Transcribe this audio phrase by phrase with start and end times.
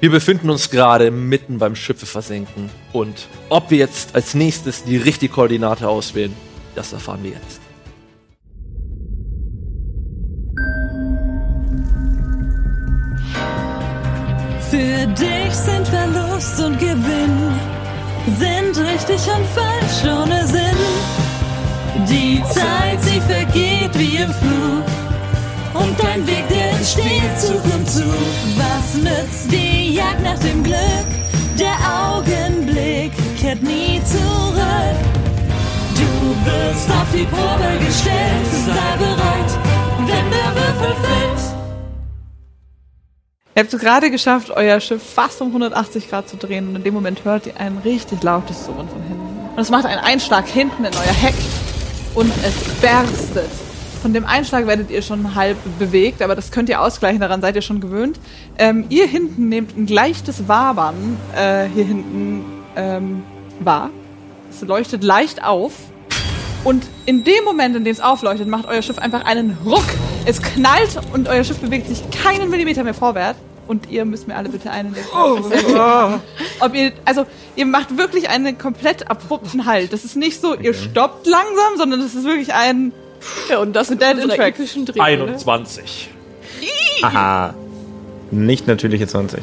[0.00, 4.96] Wir befinden uns gerade mitten beim Schiffe versenken und ob wir jetzt als nächstes die
[4.96, 6.34] richtige Koordinate auswählen,
[6.74, 7.60] das erfahren wir jetzt.
[14.70, 17.52] Für dich sind Verlust und Gewinn,
[18.38, 20.76] sind richtig und falsch ohne Sinn.
[22.08, 25.03] Die Zeit, sie vergeht wie im Flug.
[25.84, 28.04] Und dein Weg, der entsteht um Zug.
[28.56, 30.78] Was nützt die Jagd nach dem Glück?
[31.58, 34.96] Der Augenblick kehrt nie zurück.
[35.94, 39.58] Du wirst auf die Probe gestellt, sei bereit,
[39.98, 41.54] wenn der Würfel fällt.
[43.56, 46.82] Ihr habt es gerade geschafft, euer Schiff fast um 180 Grad zu drehen und in
[46.82, 49.50] dem Moment hört ihr ein richtig lautes Surren von hinten.
[49.54, 51.36] Und es macht einen Einschlag hinten in euer Heck
[52.14, 53.50] und es berstet.
[54.04, 57.56] Von dem Einschlag werdet ihr schon halb bewegt, aber das könnt ihr ausgleichen, daran seid
[57.56, 58.20] ihr schon gewöhnt.
[58.58, 62.44] Ähm, ihr hinten nehmt ein leichtes Wabern äh, hier hinten
[62.76, 63.22] ähm,
[63.60, 63.88] wahr.
[64.50, 65.72] Es leuchtet leicht auf
[66.64, 69.86] und in dem Moment, in dem es aufleuchtet, macht euer Schiff einfach einen Ruck.
[70.26, 73.38] Es knallt und euer Schiff bewegt sich keinen Millimeter mehr vorwärts.
[73.66, 75.38] Und ihr müsst mir alle bitte einen Oh.
[76.60, 77.24] Ob ihr, also,
[77.56, 79.94] ihr macht wirklich einen komplett abrupten Halt.
[79.94, 82.92] Das ist nicht so, ihr stoppt langsam, sondern das ist wirklich ein.
[83.48, 84.54] Ja, und das mit Dead Track.
[84.54, 85.04] epischen Dreh, ne?
[85.04, 86.10] 21.
[87.02, 87.54] Aha.
[88.30, 89.42] Nicht natürliche 20.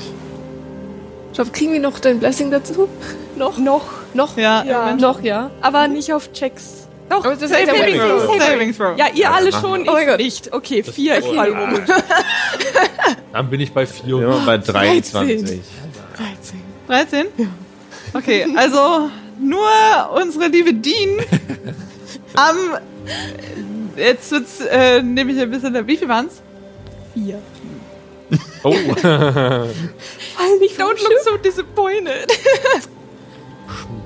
[1.35, 2.89] Schau, kriegen wir noch dein Blessing dazu?
[3.35, 3.57] Noch?
[3.57, 3.85] Noch?
[4.13, 4.37] Noch?
[4.37, 4.95] Ja, ja.
[4.95, 5.51] Noch, ja.
[5.61, 6.87] Aber nicht auf Checks.
[7.09, 8.39] Doch, Aber das ist Saving, Saving Throw.
[8.39, 8.97] Saving Throw.
[8.97, 10.53] Ja, ihr alle machen schon, ich oh nicht.
[10.53, 11.19] Okay, vier.
[11.19, 11.79] Ich fall um.
[13.33, 14.19] Dann bin ich bei 4.
[14.19, 15.59] Wir sind bei 23.
[16.87, 17.27] 13?
[18.13, 19.09] Okay, also
[19.39, 19.67] nur
[20.21, 21.19] unsere liebe Dean
[22.35, 22.77] am.
[23.95, 25.87] Jetzt wird's äh, nämlich ein bisschen.
[25.87, 26.41] Wie viel waren's?
[27.13, 27.39] Vier.
[28.63, 29.69] Oh, Fall
[30.59, 32.31] nicht Don't look so disappointed.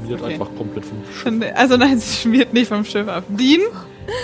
[0.02, 0.34] schmiert Okay.
[0.34, 1.52] einfach komplett vom Schiff.
[1.56, 3.24] Also nein, sie schmiert nicht vom Schiff ab.
[3.28, 3.62] Dean,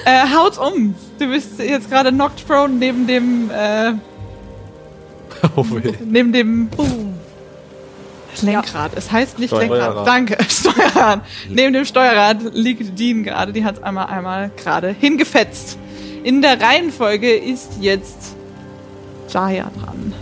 [0.05, 0.95] äh, haut um.
[1.19, 3.93] Du bist jetzt gerade knocked prone neben dem, äh,
[5.55, 5.93] Oh, weh.
[6.05, 6.69] neben dem
[8.41, 8.91] Lenkrad.
[8.95, 10.05] Es heißt nicht Steuerrad.
[10.05, 10.07] Lenkrad.
[10.07, 11.21] Danke, Steuerrad.
[11.49, 13.51] neben dem Steuerrad liegt Dean gerade.
[13.53, 15.77] Die hat einmal einmal gerade hingefetzt.
[16.23, 18.35] In der Reihenfolge ist jetzt
[19.29, 20.13] Jaya dran.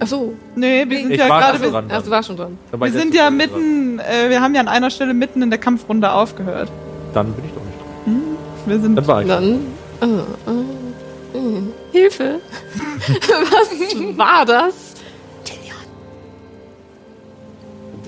[0.00, 0.32] Achso.
[0.54, 1.58] Nee, wir sind Ich ja war gerade.
[1.70, 2.02] gerade dran.
[2.04, 2.58] Du warst schon dran.
[2.70, 5.58] War Wir sind ja mitten, äh, wir haben ja an einer Stelle mitten in der
[5.58, 6.70] Kampfrunde aufgehört.
[7.14, 8.36] Dann bin ich doch nicht dran.
[8.66, 9.28] Wir sind Dann war ich.
[9.28, 9.60] Dann.
[10.00, 12.40] Äh, äh, äh, Hilfe.
[13.10, 14.87] Was war das?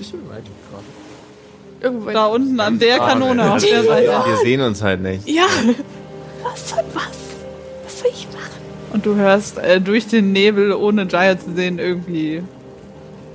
[0.01, 0.83] Bist du denn eigentlich gerade?
[1.79, 4.11] Irgendwo da unten an der Kanone auf der Seite.
[4.25, 5.29] Wir sehen uns halt nicht.
[5.29, 5.45] Ja.
[6.43, 7.11] Was soll was?
[7.83, 8.61] Was soll ich machen?
[8.93, 12.41] Und du hörst äh, durch den Nebel, ohne Jaya zu sehen, irgendwie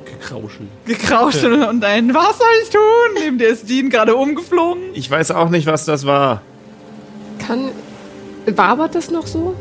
[0.05, 0.67] Gekrauschel.
[0.87, 3.23] Gekrauschel und ein Was soll ich tun?
[3.23, 4.83] Neben dir ist Dean gerade umgeflogen.
[4.95, 6.43] Ich weiß auch nicht, was das war.
[7.39, 7.71] Kann.
[8.47, 9.55] Wabert das noch so?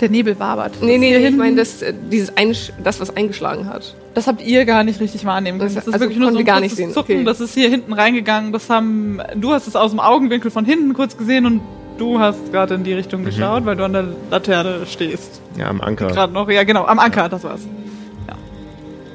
[0.00, 0.72] Der Nebel wabert.
[0.82, 3.94] Nee, nee, ich meine, das, äh, dieses Einsch das, was eingeschlagen hat.
[4.14, 5.74] Das habt ihr gar nicht richtig wahrnehmen können.
[5.74, 7.16] Das- Das ist also wirklich nur so konnten ein wir gar nicht sehen, Zucken.
[7.18, 7.24] okay.
[7.24, 8.52] Das ist hier hinten reingegangen.
[8.52, 11.60] Das haben, du hast es aus dem Augenwinkel von hinten kurz gesehen und
[11.98, 15.40] du hast gerade in die Richtung geschaut, weil du an der Laterne stehst.
[15.56, 16.08] Ja, am Anker.
[16.08, 17.60] Gerade noch, ja genau, am Anker, das war's.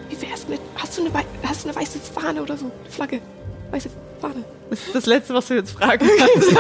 [0.09, 0.59] Wie wär's mit.
[0.75, 1.11] Hast du eine,
[1.43, 2.65] hast du eine weiße Fahne oder so?
[2.65, 3.19] Eine Flagge?
[3.71, 3.99] Weiße Fahne.
[4.69, 6.55] Das ist das Letzte, was du jetzt fragen kannst.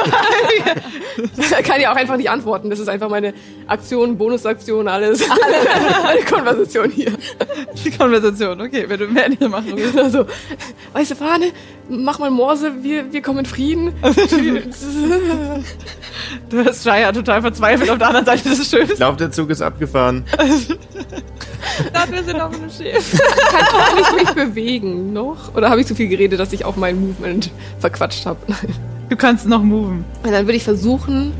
[1.63, 2.69] Kann ja auch einfach nicht antworten.
[2.69, 3.33] Das ist einfach meine
[3.67, 5.23] Aktion, Bonusaktion, alles.
[5.29, 5.41] Alle,
[6.07, 7.11] alle Konversation hier.
[7.83, 9.97] die Konversation, okay, wenn du mehr nicht machen willst.
[9.97, 10.25] Also,
[10.93, 11.51] weiße Fahne,
[11.87, 13.93] mach mal Morse, wir, wir kommen in Frieden.
[16.49, 18.97] Du hast Jaya total verzweifelt auf der anderen Seite des Schiffs.
[18.97, 20.25] Lauf, der Zug ist abgefahren.
[21.93, 23.19] dachte, wir sind auf einem Schiff.
[23.51, 25.53] Kann ich mich bewegen noch?
[25.55, 27.48] Oder habe ich zu viel geredet, dass ich auch mein Movement
[27.79, 28.39] verquatscht habe?
[29.09, 30.05] Du kannst noch moven.
[30.23, 31.33] Und dann würde ich versuchen,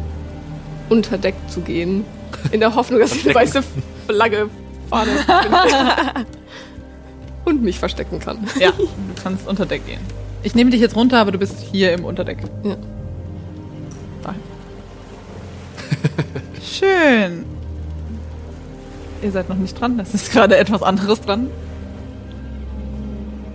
[0.89, 2.05] unter Deck zu gehen.
[2.51, 3.63] In der Hoffnung, dass ich eine weiße
[4.07, 4.49] Flagge,
[4.91, 6.25] finde.
[7.45, 8.47] Und mich verstecken kann.
[8.59, 8.87] Ja, du
[9.21, 10.01] kannst unter Deck gehen.
[10.43, 12.37] Ich nehme dich jetzt runter, aber du bist hier im Unterdeck.
[12.63, 12.75] Ja.
[14.23, 14.41] Dahin.
[16.63, 17.45] Schön.
[19.21, 21.47] Ihr seid noch nicht dran, es ist gerade etwas anderes dran.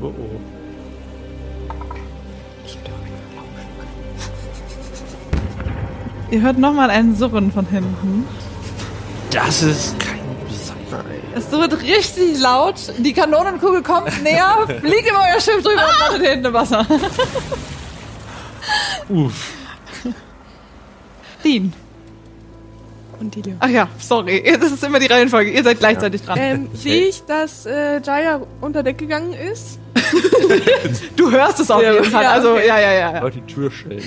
[0.02, 0.33] Oh, oh.
[6.34, 8.26] Ihr hört nochmal ein Surren von hinten.
[9.30, 10.18] Das ist kein
[10.90, 11.06] Zeichen.
[11.36, 12.74] Es surrt richtig laut.
[12.98, 16.84] Die Kanonenkugel kommt näher, fliegt über euer Schiff drüber und landet hinten im Wasser.
[19.08, 19.52] Uff.
[21.44, 21.72] Dean.
[23.20, 23.54] Und die Leo.
[23.60, 24.42] Ach ja, sorry.
[24.60, 25.52] Das ist immer die Reihenfolge.
[25.52, 26.36] Ihr seid gleichzeitig dran.
[26.40, 29.78] Ähm, sehe ich, dass äh, Jaya unter Deck gegangen ist?
[31.14, 32.24] Du hörst es auf Ja, jeden Fall.
[32.24, 32.66] ja, Also, okay.
[32.66, 33.12] ja, ja, ja.
[33.14, 33.20] ja.
[33.20, 34.02] Leute, die Tür stellen.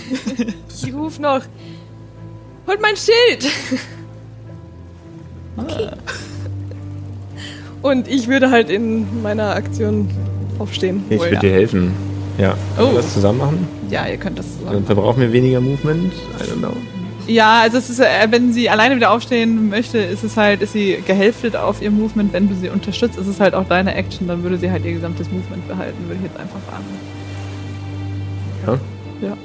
[0.84, 1.42] Ich ruf noch.
[2.68, 3.52] Holt mein Schild!
[5.60, 5.90] Okay.
[7.82, 10.08] Und ich würde halt in meiner Aktion
[10.60, 11.04] aufstehen.
[11.10, 11.40] Ich würde ja.
[11.40, 11.94] dir helfen.
[12.38, 12.56] Ja.
[12.78, 12.82] Oh.
[12.82, 13.68] Wollen wir das zusammen machen?
[13.90, 14.74] Ja, ihr könnt das zusammen.
[14.74, 16.14] Dann verbrauchen wir weniger Movement.
[16.14, 16.78] I don't know.
[17.26, 20.74] Ja, also es ist, äh, wenn sie alleine wieder aufstehen möchte, ist es halt, ist
[20.74, 22.32] sie gehälftet auf ihr Movement.
[22.34, 24.94] Wenn du sie unterstützt, ist es halt auch deine Action, dann würde sie halt ihr
[24.94, 26.86] gesamtes Movement behalten, würde ich jetzt einfach sagen.
[29.22, 29.28] Ja.
[29.30, 29.38] Ja.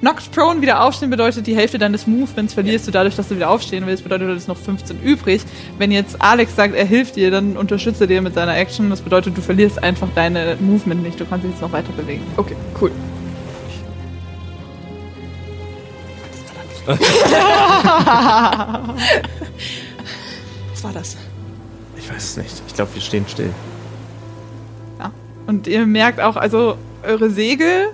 [0.00, 3.50] Knocked Prone wieder aufstehen bedeutet, die Hälfte deines Movements verlierst du dadurch, dass du wieder
[3.50, 4.04] aufstehen willst.
[4.04, 5.42] Bedeutet, du hast noch 15 übrig.
[5.76, 8.90] Wenn jetzt Alex sagt, er hilft dir, dann unterstützt er dir mit seiner Action.
[8.90, 11.18] Das bedeutet, du verlierst einfach deine Movement nicht.
[11.18, 12.22] Du kannst dich jetzt noch weiter bewegen.
[12.36, 12.92] Okay, cool.
[16.88, 16.98] Was
[20.84, 21.16] war das?
[21.96, 22.62] Ich weiß es nicht.
[22.68, 23.50] Ich glaube, wir stehen still.
[25.00, 25.10] Ja.
[25.48, 27.88] Und ihr merkt auch, also eure Segel,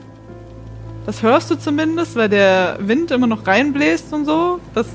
[1.06, 4.58] das hörst du zumindest, weil der Wind immer noch reinbläst und so.
[4.74, 4.86] Das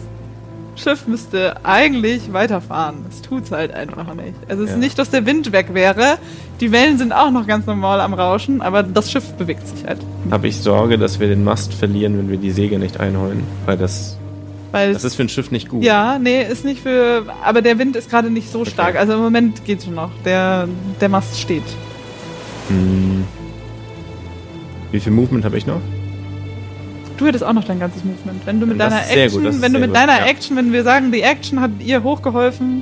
[0.76, 3.06] Schiff müsste eigentlich weiterfahren.
[3.10, 4.34] Das tut's halt einfach nicht.
[4.48, 4.80] Also es ist Ja.
[4.80, 6.18] nicht, dass der Wind weg wäre.
[6.62, 10.00] Die Wellen sind auch noch ganz normal am Rauschen, aber das Schiff bewegt sich halt.
[10.32, 13.44] Habe ich Sorge, dass wir den Mast verlieren, wenn wir die Säge nicht einholen.
[13.66, 14.18] Weil das,
[14.72, 15.84] Weil das ist für ein Schiff nicht gut.
[15.84, 17.26] ja, nee, ist nicht für.
[17.44, 18.96] Aber der Wind ist gerade nicht so stark.
[18.96, 20.12] Also im Moment geht's schon noch.
[20.26, 20.68] Der,
[21.02, 21.64] der Mast steht.
[22.70, 23.26] Hm.
[24.92, 25.82] Wie viel Movement habe ich noch?
[27.20, 28.46] Du hättest auch noch dein ganzes Movement.
[28.46, 29.98] Wenn du mit Das deiner ist sehr Action, gut, das ist wenn du mit gut,
[29.98, 30.26] deiner ja.
[30.26, 32.82] Action, wenn wir sagen, die Action hat ihr hochgeholfen,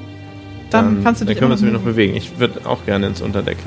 [0.70, 2.16] dann, kannst du dann dich können wir uns noch bewegen.
[2.16, 3.58] Ich würde auch gerne ins Unterdeck.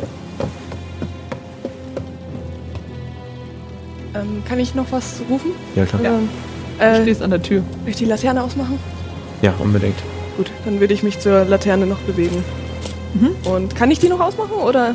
[4.14, 5.50] Ähm, kann ich noch was rufen?
[5.75, 6.00] Ja, klar.
[6.02, 6.11] Oder,
[6.78, 7.62] Du äh, stehst an der Tür.
[7.81, 8.78] soll ich die Laterne ausmachen?
[9.43, 9.96] Ja, unbedingt.
[10.37, 12.43] Gut, dann würde ich mich zur Laterne noch bewegen.
[13.14, 13.31] Mhm.
[13.50, 14.94] Und kann ich die noch ausmachen oder?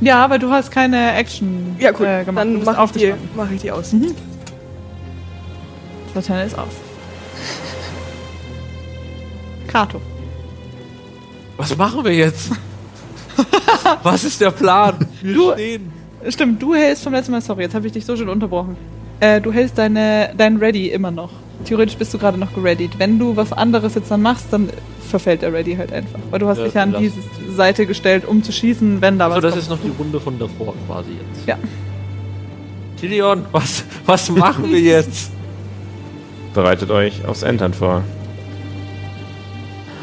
[0.00, 2.06] Ja, aber du hast keine Action Ja, cool.
[2.06, 2.46] äh, gemacht.
[2.46, 3.92] Du dann mache ich, die- mach ich die aus.
[3.92, 4.08] Mhm.
[6.14, 6.68] Laterne ist aus.
[9.68, 10.00] Kato.
[11.56, 12.50] Was machen wir jetzt?
[14.02, 14.94] Was ist der Plan?
[15.22, 15.92] Wir Du- stehen.
[16.28, 18.76] Stimmt, du hältst vom letzten Mal, sorry, jetzt habe ich dich so schön unterbrochen.
[19.18, 21.30] Äh, du hältst deine, dein Ready immer noch.
[21.64, 22.98] Theoretisch bist du gerade noch gereadied.
[22.98, 24.70] Wenn du was anderes jetzt dann machst, dann
[25.08, 26.18] verfällt der Ready halt einfach.
[26.30, 27.16] Weil du hast Ja, dich ja an diese
[27.56, 29.62] Seite gestellt, um zu schießen, wenn da Also was das kommt.
[29.62, 31.46] ist noch die Runde von davor quasi jetzt.
[31.48, 31.56] Ja.
[33.00, 35.30] Tilion, was, was machen wir jetzt?
[36.54, 38.02] Bereitet euch aufs Entern vor.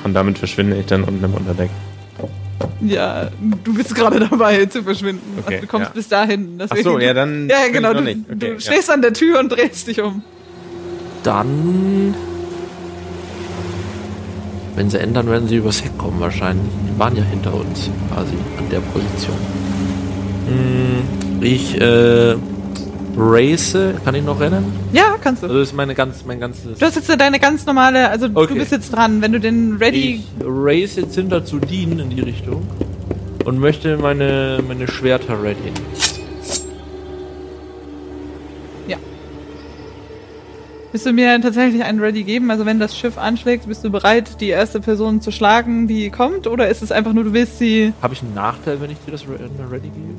[0.04, 1.70] Und damit verschwinde ich dann unten im Unterdeck.
[2.82, 3.28] Ja,
[3.64, 5.22] du bist gerade dabei zu verschwinden.
[5.40, 5.94] Okay, also du kommst ja.
[5.94, 6.56] bis dahin.
[6.60, 7.48] Ach deswegen- so, ja, dann.
[7.50, 7.90] Ja, genau.
[7.90, 8.20] Ich noch Du, nicht.
[8.28, 8.60] Okay, du ja.
[8.60, 10.24] stehst an der Tür und drehst dich um.
[11.24, 12.16] Dann.
[14.76, 16.72] Wenn sie ändern, werden sie übers Heck kommen wahrscheinlich.
[16.94, 19.36] Die waren ja hinter uns quasi an der Position.
[20.48, 22.36] Hm, Ich äh,
[23.18, 23.76] race.
[24.04, 24.66] Kann ich noch rennen?
[24.94, 25.48] Ja, kannst du.
[25.48, 26.78] Also das ist meine ganz, mein ganzes.
[26.78, 28.54] Du hast jetzt deine ganz normale, also Okay.
[28.54, 29.22] du bist jetzt dran.
[29.22, 30.24] Wenn du den Ready.
[30.40, 32.66] Ich race jetzt hinter zu Dean in die Richtung
[33.46, 35.72] und möchte meine, meine Schwerter ready.
[40.92, 42.50] Willst du mir tatsächlich einen Ready geben?
[42.50, 46.48] Also wenn das Schiff anschlägt, bist du bereit, die erste Person zu schlagen, die kommt?
[46.48, 47.94] Oder ist es einfach nur, du willst sie...
[48.02, 50.16] Habe ich einen Nachteil, wenn ich dir das ready gebe?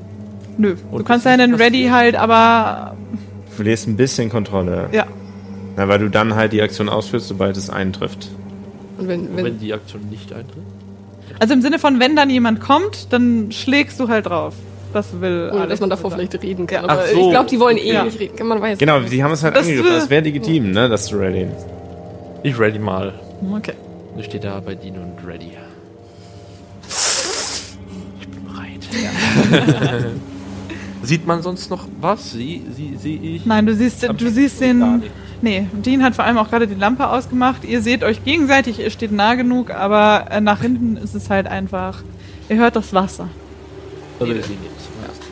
[0.61, 0.77] Nö.
[0.91, 2.95] Und du kannst deinen Ready halt, aber...
[3.49, 4.91] Du verlierst ein bisschen Kontrolle.
[4.93, 5.07] Ja.
[5.77, 8.29] Na, weil du dann halt die Aktion ausführst, sobald es eintrifft.
[8.99, 10.63] Und wenn, Und wenn, wenn die Aktion nicht eintritt?
[11.39, 14.53] Also im Sinne von, wenn dann jemand kommt, dann schlägst du halt drauf.
[14.93, 16.21] Das will ohne dass man davor sagen.
[16.29, 16.85] vielleicht reden kann.
[16.85, 16.91] Ja.
[16.91, 17.19] Aber so.
[17.19, 18.05] ich glaube, die wollen eh Ja.
[18.05, 18.47] nicht reden.
[18.47, 18.77] Man weiß.
[18.79, 19.93] Genau, die haben es halt Das angegriffen.
[19.95, 21.53] Das wäre legitim, ne, das zu readyen.
[22.43, 23.15] Ich ready mal.
[23.57, 23.73] Okay.
[24.19, 25.53] Ich stehe da bei Dean und ready.
[28.21, 30.11] Ich bin bereit.
[31.03, 32.33] Sieht man sonst noch was?
[32.33, 33.47] Sie, sie, sehe ich?
[33.47, 35.03] Nein, du siehst, Am du siehst den...
[35.43, 37.65] Nee, Dean hat vor allem auch gerade die Lampe ausgemacht.
[37.65, 41.47] Ihr seht euch gegenseitig, ihr steht nah genug, aber äh, nach hinten ist es halt
[41.47, 42.03] einfach...
[42.51, 43.29] Ihr hört das Wasser.
[44.19, 44.85] Will ich ihn jetzt.
[44.85, 45.25] zum ersten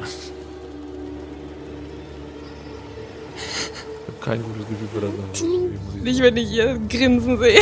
[0.00, 0.08] Mal.
[3.36, 5.10] Ich hab kein gutes Gefühl für das.
[5.40, 6.02] Sache.
[6.02, 7.60] Nicht, wenn ich ihr Grinsen sehe.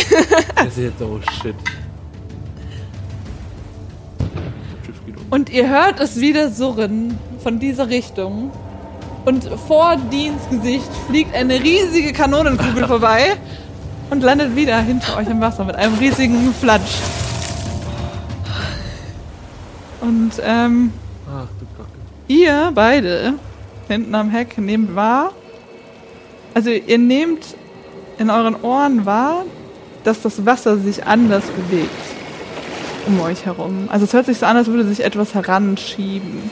[0.55, 1.55] Das ist jetzt oh shit.
[5.29, 8.51] Und ihr hört es wieder surren von dieser Richtung.
[9.25, 13.37] Und vor Deans Gesicht fliegt eine riesige Kanonenkugel vorbei
[14.11, 16.99] und landet wieder hinter euch im Wasser mit einem riesigen Flatsch.
[20.01, 20.93] Und ähm,
[21.29, 21.91] Ach du Kacke.
[22.27, 23.35] ihr beide
[23.89, 25.33] hinten am Heck nehmt wahr,
[26.55, 27.57] also ihr nehmt
[28.19, 29.45] in euren Ohren wahr,
[30.05, 31.91] dass das Wasser sich anders bewegt
[33.07, 33.89] um euch herum.
[33.89, 36.51] Also es hört sich so an, als würde sich etwas heranschieben.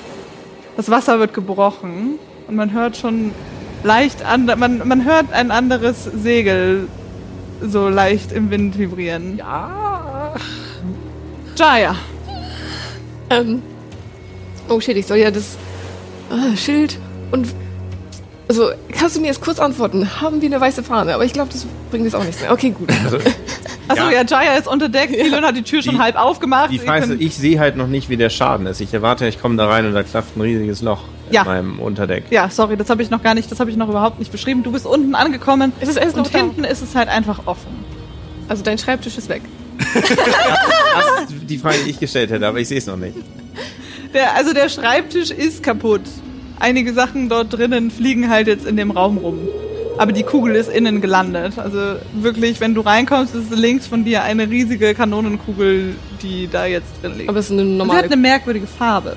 [0.76, 3.32] Das Wasser wird gebrochen und man hört schon
[3.82, 6.88] leicht an, man, man hört ein anderes Segel
[7.60, 9.36] so leicht im Wind vibrieren.
[9.36, 10.34] Ja.
[11.56, 11.94] Jaya.
[13.28, 13.62] Ähm.
[14.68, 15.56] Oh shit, ich soll ja das
[16.30, 16.98] ah, Schild
[17.30, 17.48] und.
[18.48, 20.20] Also, kannst du mir jetzt kurz antworten?
[20.20, 21.14] Haben wir eine weiße Fahne?
[21.14, 22.50] Aber ich glaube, das bringt jetzt auch nichts mehr.
[22.52, 22.90] Okay, gut.
[23.04, 23.18] Also,
[23.90, 24.10] Achso, ja.
[24.10, 24.22] Ja.
[24.24, 25.10] Jaya ist unter Deck.
[25.12, 26.70] Elon hat die Tür schon Die- halb aufgemacht.
[26.70, 28.80] die Frage ist, ich sehe halt noch nicht, wie der Schaden ist.
[28.80, 31.42] Ich erwarte, ich komme da rein und da klafft ein riesiges Loch Ja.
[31.42, 32.24] in meinem Unterdeck.
[32.30, 34.62] ja, sorry, das habe ich noch gar nicht, das habe ich noch überhaupt nicht beschrieben.
[34.62, 37.84] Du bist unten angekommen Es ist und hinten ist es halt einfach offen.
[38.48, 39.42] Also, dein Schreibtisch ist weg.
[41.22, 43.14] Das ist die Frage, die ich gestellt hätte, aber ich sehe es noch nicht.
[44.12, 46.00] Der, also der Schreibtisch ist kaputt.
[46.58, 49.38] Einige Sachen dort drinnen fliegen halt jetzt in dem Raum rum.
[50.00, 51.58] Aber die Kugel ist innen gelandet.
[51.58, 56.88] Also wirklich, wenn du reinkommst, ist links von dir eine riesige Kanonenkugel, die da jetzt
[57.02, 57.28] drin liegt.
[57.28, 57.98] Aber es ist eine Und sie normale.
[57.98, 59.14] hat eine merkwürdige Farbe.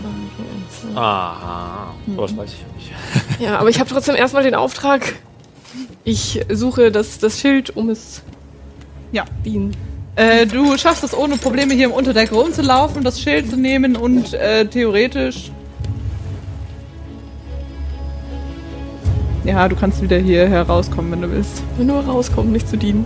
[0.96, 1.94] Aha.
[2.18, 3.40] Aber das weiß ich ja nicht.
[3.40, 5.16] ja, aber ich habe trotzdem erstmal den Auftrag.
[6.04, 8.22] Ich suche das, das Schild, um es
[9.12, 9.24] Ja.
[9.46, 9.76] dienen.
[10.16, 14.34] Äh, du schaffst es ohne Probleme hier im Unterdeck rumzulaufen, das Schild zu nehmen und
[14.34, 15.50] äh, theoretisch.
[19.44, 21.62] Ja, du kannst wieder hier herauskommen, wenn du willst.
[21.78, 23.06] Nur rauskommen, nicht zu dienen.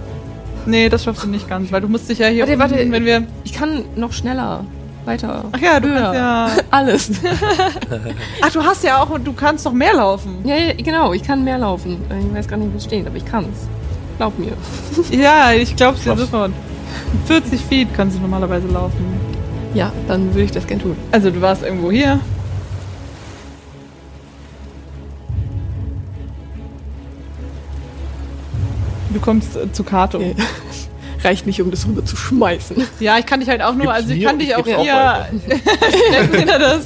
[0.66, 2.92] Nee, das schaffst du nicht ganz, weil du musst dich ja hier Warte, warte.
[2.92, 3.24] wenn wir.
[3.44, 4.64] Ich kann noch schneller.
[5.06, 5.46] Weiter.
[5.54, 6.02] Ach ja, du Höher.
[6.02, 6.64] kannst ja.
[6.72, 7.12] Alles.
[8.42, 10.40] Ach, du hast ja auch, du kannst noch mehr laufen.
[10.44, 11.98] ja, ja, genau, ich kann mehr laufen.
[12.30, 13.56] Ich weiß gar nicht, wo es steht, aber ich kann's.
[14.18, 14.52] Glaub mir.
[15.18, 16.52] Ja, ich glaub's dir sofort.
[17.26, 19.06] 40 Feet kannst du normalerweise laufen.
[19.74, 20.98] Ja, dann würde ich das gern tun.
[21.12, 22.20] Also du warst irgendwo hier.
[29.18, 30.20] Du kommst äh, zu Kato.
[30.20, 30.36] Nee.
[31.24, 32.78] Reicht nicht, um das rüber zu schmeißen.
[33.00, 34.56] Ja, ich kann dich halt auch nur, Gib's also ich mir kann und dich ich
[34.56, 35.26] auch hier.
[36.60, 36.86] Das.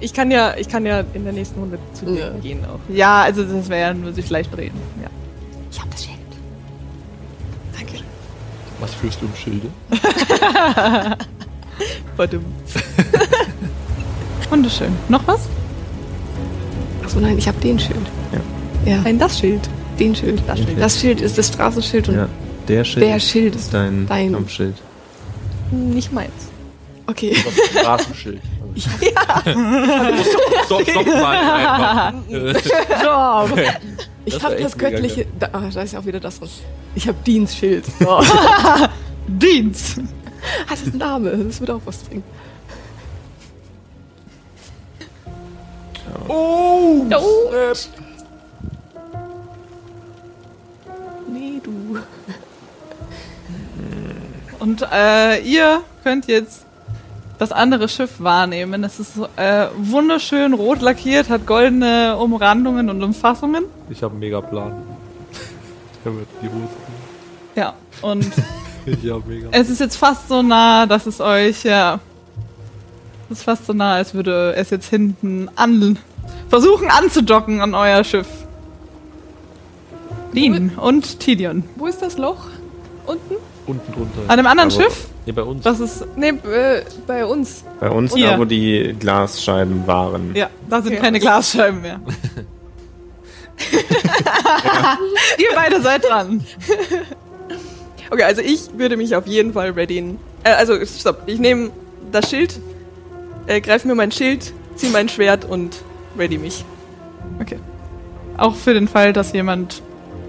[0.00, 2.30] Ich kann ja, ich kann ja in der nächsten Runde zu dir Ja.
[2.42, 2.78] gehen auch.
[2.94, 4.74] Ja, also das wäre ja nur sich leicht drehen.
[5.02, 5.08] Ja.
[5.72, 6.18] Ich hab das Schild.
[7.74, 8.04] Danke.
[8.80, 9.68] Was führst du im Schilde?
[12.16, 12.40] Warte.
[14.50, 14.94] Wunderschön.
[15.08, 15.48] Noch was?
[17.02, 18.06] Achso, nein, ich hab den Schild.
[18.84, 18.92] Ja.
[18.96, 19.68] Ja, Ein das Schild.
[20.00, 20.42] Den Schild.
[20.46, 20.80] Das Schild.
[20.80, 22.28] Das Schild ist das Straßenschild und Ja,
[22.68, 24.74] der Schild, der Schild ist dein, dein- Kampfschild.
[25.70, 26.32] Nicht meins.
[27.06, 27.36] Okay.
[27.44, 28.40] Das Straßenschild.
[30.64, 32.14] Stopp, stopp mal einfach.
[32.30, 32.52] Äh,
[34.24, 35.26] Ich Das hab war echt das göttliche.
[35.38, 36.38] Da, ah, da ist ja auch wieder das.
[36.94, 37.84] Ich hab Deans Schild.
[38.06, 38.22] Oh.
[39.26, 39.98] Dienst.
[40.68, 41.30] Hat das einen Name?
[41.36, 42.22] Das wird auch was bringen.
[46.28, 47.04] oh!
[47.12, 47.50] Oh.
[54.60, 56.66] Und äh, ihr könnt jetzt
[57.38, 58.84] das andere Schiff wahrnehmen.
[58.84, 63.64] Es ist äh, wunderschön rot lackiert, hat goldene Umrandungen und Umfassungen.
[63.88, 64.72] Ich habe einen mega Plan.
[65.32, 66.68] Ich habe die Hose.
[67.56, 67.74] Ja.
[68.02, 68.30] Und
[68.86, 69.48] Ich habe mega.
[69.52, 71.98] es ist jetzt fast so nah, dass es euch, ja.
[73.30, 75.98] Es ist fast so nah, als würde es jetzt hinten an
[76.48, 78.28] versuchen anzudocken an euer Schiff.
[80.34, 81.64] Dean und Tidion.
[81.76, 82.46] Wo ist das Loch?
[83.10, 83.34] Unten?
[83.66, 84.20] Unten drunter.
[84.28, 85.06] An einem anderen Aber- Schiff?
[85.26, 85.62] Nee, bei uns.
[85.64, 87.64] Das ist, Nee, äh, bei uns.
[87.78, 88.30] Bei uns, Hier.
[88.32, 90.34] da wo die Glasscheiben waren.
[90.34, 91.02] ja, da sind Okay.
[91.02, 92.00] keine Glasscheiben mehr.
[95.38, 96.44] Ihr beide seid dran.
[98.10, 100.18] Okay, also ich würde mich auf jeden Fall readyen.
[100.44, 101.22] Äh, also, stopp.
[101.26, 101.70] Ich nehme
[102.10, 102.58] das Schild,
[103.46, 105.82] äh, greife mir mein Schild, ziehe mein Schwert und
[106.18, 106.64] ready mich.
[107.40, 107.58] Okay.
[108.36, 109.82] Auch für den Fall, dass jemand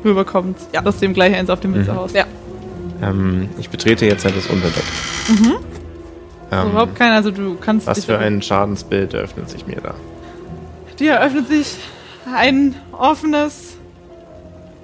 [0.04, 0.82] rüberkommt, Ja.
[0.82, 1.96] dass ihm gleich eins auf dem Mütze Mhm.
[1.98, 2.16] haust.
[2.16, 2.26] Ja.
[3.01, 4.84] Ähm, ich betrete jetzt halt das Unterdeck.
[5.29, 5.55] Mhm.
[6.51, 9.93] Ähm, Überhaupt kein, also du kannst was für ein Schadensbild eröffnet sich mir da?
[11.00, 11.75] Dir eröffnet sich
[12.31, 13.77] ein offenes,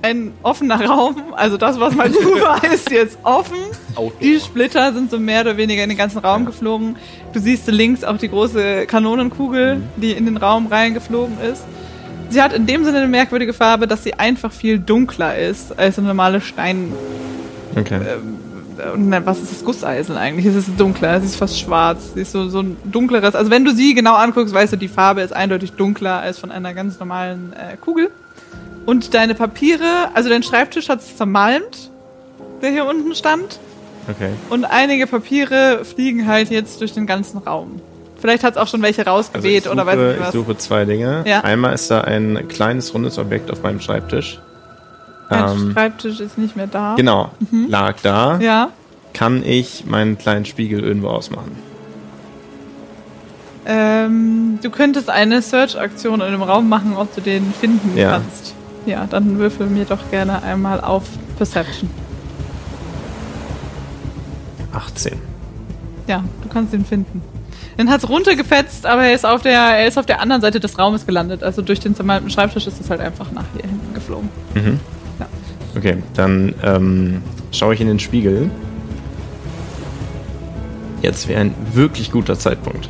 [0.01, 1.33] ein offener Raum.
[1.35, 3.57] Also das, was mal zu war, ist jetzt offen.
[3.95, 4.19] Outdoor.
[4.21, 6.95] Die Splitter sind so mehr oder weniger in den ganzen Raum geflogen.
[7.33, 11.63] Du siehst links auch die große Kanonenkugel, die in den Raum reingeflogen ist.
[12.29, 15.97] Sie hat in dem Sinne eine merkwürdige Farbe, dass sie einfach viel dunkler ist als
[15.97, 16.91] eine normale Stein,
[17.77, 17.95] Okay.
[17.95, 18.37] Ähm,
[18.93, 20.45] und na, was ist das Gusseisen eigentlich?
[20.45, 22.13] Es ist dunkler, es ist fast schwarz.
[22.13, 23.35] Sie ist so, so ein dunkleres.
[23.35, 26.51] Also wenn du sie genau anguckst, weißt du, die Farbe ist eindeutig dunkler als von
[26.51, 28.09] einer ganz normalen äh, Kugel.
[28.85, 31.91] Und deine Papiere, also dein Schreibtisch hat es zermalmt,
[32.61, 33.59] der hier unten stand.
[34.09, 34.29] Okay.
[34.49, 37.81] Und einige Papiere fliegen halt jetzt durch den ganzen Raum.
[38.19, 40.33] Vielleicht hat es auch schon welche Also rausgeweht ich, oder weiß suche, nicht ich was.
[40.33, 41.23] suche zwei Dinge.
[41.27, 41.41] Ja.
[41.41, 44.39] Einmal ist da ein kleines rundes Objekt auf meinem Schreibtisch.
[45.29, 46.95] Dein Ähm, Schreibtisch ist nicht mehr da.
[46.95, 47.31] genau,
[47.67, 48.39] lag da.
[48.39, 48.69] Ja.
[49.13, 51.51] Kann ich meinen kleinen Spiegel irgendwo ausmachen?
[53.65, 58.11] Ähm, du könntest eine Search-Aktion in dem Raum machen, ob du den finden Ja.
[58.11, 58.53] kannst.
[58.85, 61.03] Ja, dann würfel mir doch gerne einmal auf
[61.37, 61.89] Perception.
[64.73, 65.13] 18.
[66.07, 67.21] Ja, du kannst ihn finden.
[67.75, 70.79] Dann hat's runtergefetzt, aber er ist auf der, er ist auf der anderen Seite des
[70.79, 71.43] Raumes gelandet.
[71.43, 74.29] Also durch den zermalmten Schreibtisch ist es halt einfach nach hier hinten geflogen.
[74.55, 74.79] Mhm.
[75.77, 78.49] Okay, dann ähm, schaue ich in den Spiegel.
[81.03, 82.89] Jetzt wäre ein wirklich guter Zeitpunkt.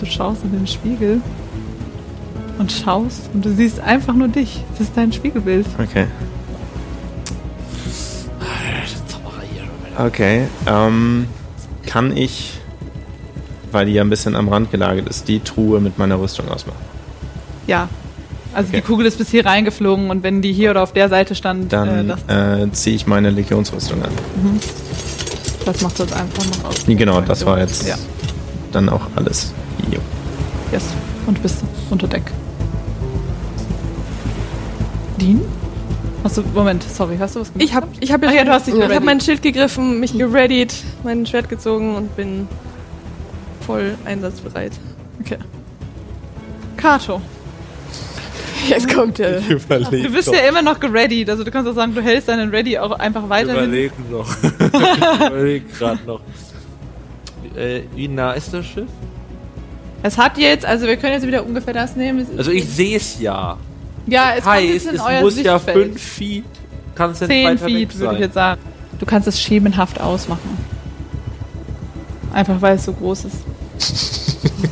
[0.00, 1.20] Du schaust in den Spiegel
[2.58, 4.64] und schaust und du siehst einfach nur dich.
[4.70, 5.66] Das ist dein Spiegelbild.
[5.78, 6.06] Okay.
[9.98, 11.26] Okay, ähm,
[11.86, 12.58] kann ich,
[13.72, 16.84] weil die ja ein bisschen am Rand gelagert ist, die Truhe mit meiner Rüstung ausmachen?
[17.66, 17.88] Ja.
[18.56, 18.80] Also Okay.
[18.80, 21.66] die Kugel ist bis hier reingeflogen und wenn die hier oder auf der Seite stand,
[21.66, 22.20] äh, Dann das,
[22.62, 24.10] äh, ziehe ich meine Legionsrüstung an.
[25.66, 26.84] das machst du jetzt einfach noch aus.
[26.86, 27.96] Genau, das war jetzt Ja,
[28.72, 29.52] dann auch alles.
[29.92, 29.98] Jo.
[30.72, 30.84] yes.
[31.26, 31.58] Und bist
[31.90, 32.22] unter Deck.
[35.20, 35.40] Dean?
[36.24, 37.68] Hast du, Moment, sorry, hast du was gemacht?
[37.68, 40.16] Ich habe ich hab Ach ja, du hast dich ich hab mein Schild gegriffen, mich
[40.16, 40.72] gereadied,
[41.04, 42.48] mein Schwert gezogen und bin
[43.66, 44.72] voll einsatzbereit.
[45.20, 45.36] Okay.
[46.76, 47.20] Kato.
[48.68, 49.40] Jetzt kommt der.
[49.40, 52.78] Du bist ja immer noch gereadied, also du kannst auch sagen, du hältst deinen Ready
[52.78, 53.64] auch einfach weiterhin.
[53.64, 54.28] Überlegen noch.
[54.42, 56.20] ich überlege gerade noch.
[57.56, 58.88] Äh, wie nah ist das Schiff?
[60.02, 62.20] Es hat jetzt, also wir können jetzt wieder ungefähr das nehmen.
[62.30, 63.56] Es- Also ich sehe es ja.
[64.06, 65.92] ja, es kommt jetzt Heißt, in es euer muss ja Sichtfeld.
[65.92, 66.44] 5 Feet.
[66.94, 68.20] Kann es denn 10 weiter weg Feet, würde ich sein?
[68.22, 68.60] jetzt sagen.
[68.98, 70.58] Du kannst es schemenhaft ausmachen.
[72.32, 73.36] Einfach weil es so groß ist.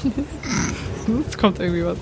[1.24, 1.96] Jetzt kommt irgendwie was.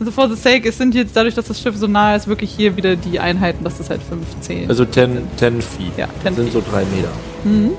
[0.00, 2.50] Also for the sake, es sind jetzt dadurch, dass das Schiff so nah ist, wirklich
[2.50, 4.68] hier wieder die Einheiten, dass das halt 15.
[4.68, 5.92] Also 10, 10 Feet.
[5.96, 7.08] Ja, Das 10 sind so 3 Meter.
[7.44, 7.70] Mhm.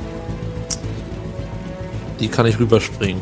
[2.19, 3.21] Die kann ich rüberspringen.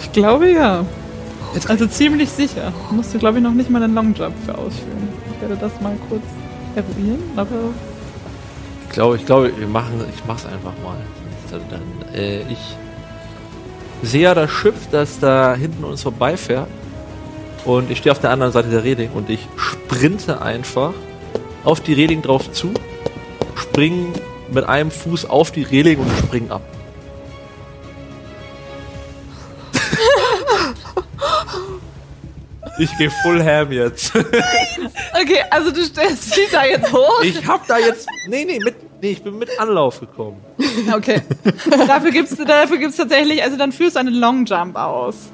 [0.00, 0.84] Ich glaube ja.
[1.68, 2.72] Also ziemlich sicher.
[2.90, 5.08] Musst du, glaube ich, noch nicht mal einen Longjump für ausführen.
[5.34, 6.22] Ich werde das mal kurz
[6.74, 7.46] eruieren, aber
[8.88, 10.96] Ich glaube, ich glaube, wir machen, ich mach's einfach mal.
[11.50, 12.76] Dann, dann, äh, ich
[14.02, 16.66] sehe ja das Schiff, das da hinten uns vorbeifährt.
[17.64, 20.92] Und ich stehe auf der anderen Seite der Reling und ich sprinte einfach
[21.64, 22.72] auf die Reling drauf zu,
[23.54, 24.12] spring
[24.50, 26.62] mit einem Fuß auf die Reling und spring ab.
[32.78, 34.12] Ich gehe full ham jetzt.
[35.14, 37.22] Okay, also du stellst dich da jetzt hoch.
[37.22, 38.08] Ich hab da jetzt.
[38.26, 40.42] Nee, nee, mit, nee, ich bin mit Anlauf gekommen.
[40.92, 41.20] Okay.
[41.86, 45.30] dafür gibt's dafür gibt's tatsächlich, also dann führst du einen Long Jump aus.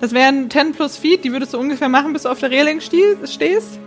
[0.00, 2.80] Das wären 10 plus Feet, die würdest du ungefähr machen, bis du auf der Reling
[2.80, 3.78] stehst.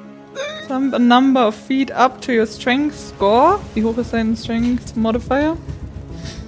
[0.67, 3.59] Some a number of feet up to your strength score.
[3.73, 5.57] Wie hoch ist dein Strength Modifier?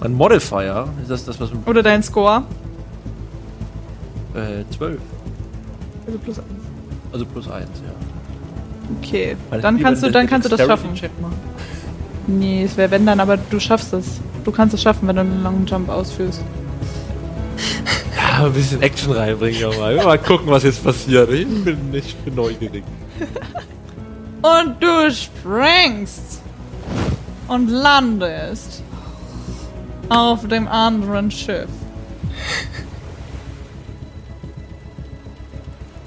[0.02, 2.44] Ein Modifier, ist das das, was Oder dein Score?
[4.36, 5.00] äh, 12?
[6.06, 6.48] Also plus eins.
[7.12, 8.98] Also plus 1, ja.
[9.02, 10.90] Okay, Weil dann kannst du, dann kannst du das schaffen.
[12.28, 14.20] Nee, es wäre wenn dann, aber du schaffst es.
[14.44, 16.42] Du kannst es schaffen, wenn du einen Long Jump ausführst.
[18.38, 19.96] Ja, ein bisschen Action reinbringen mal.
[19.96, 21.32] Mal gucken, was jetzt passiert.
[21.32, 22.84] Ich bin, ich bin neugierig.
[24.42, 26.42] Und du springst
[27.48, 28.84] und landest
[30.10, 31.70] auf dem anderen Schiff.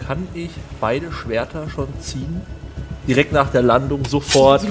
[0.07, 0.51] Kann ich
[0.83, 2.43] beide Schwerter schon ziehen?
[3.07, 4.67] Direkt nach der Landung sofort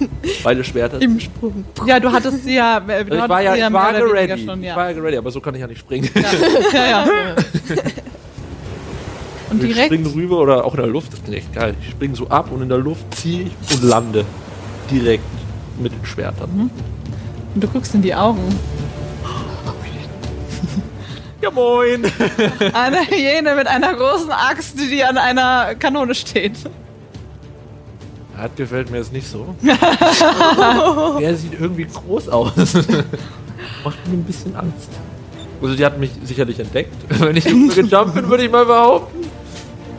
[0.42, 1.64] beide Schwerter Im Sprung.
[1.86, 4.44] Ja, du hattest sie ja, du Also ich war ja, sie ich war geready.
[4.44, 4.76] Schon, Ich ja.
[4.76, 6.08] war ja geready, aber so kann ich ja nicht springen.
[6.72, 7.06] ja, ja.
[9.50, 11.12] Und Ich direkt, springe rüber oder auch in der Luft.
[11.12, 11.74] Das ist echt geil.
[11.80, 14.24] Ich springe so ab und in der Luft ziehe ich und lande.
[14.90, 15.24] Direkt
[15.80, 16.70] mit den Schwertern.
[17.54, 18.40] und du guckst in die Augen.
[21.40, 22.04] Ja, moin!
[22.72, 26.54] Eine Hyäne mit einer großen Axt, die an einer Kanone steht.
[28.40, 29.54] Das gefällt mir jetzt nicht so.
[31.20, 32.52] Der sieht irgendwie groß aus.
[33.84, 34.90] Macht mir ein bisschen Angst.
[35.60, 36.94] Also die hat mich sicherlich entdeckt.
[37.08, 39.26] Wenn ich gejumpt bin, würde ich mal behaupten.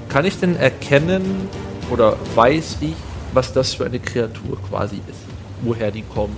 [0.08, 1.49] Kann ich denn erkennen
[1.91, 2.95] oder weiß ich,
[3.34, 5.19] was das für eine Kreatur quasi ist.
[5.62, 6.38] Woher die kommt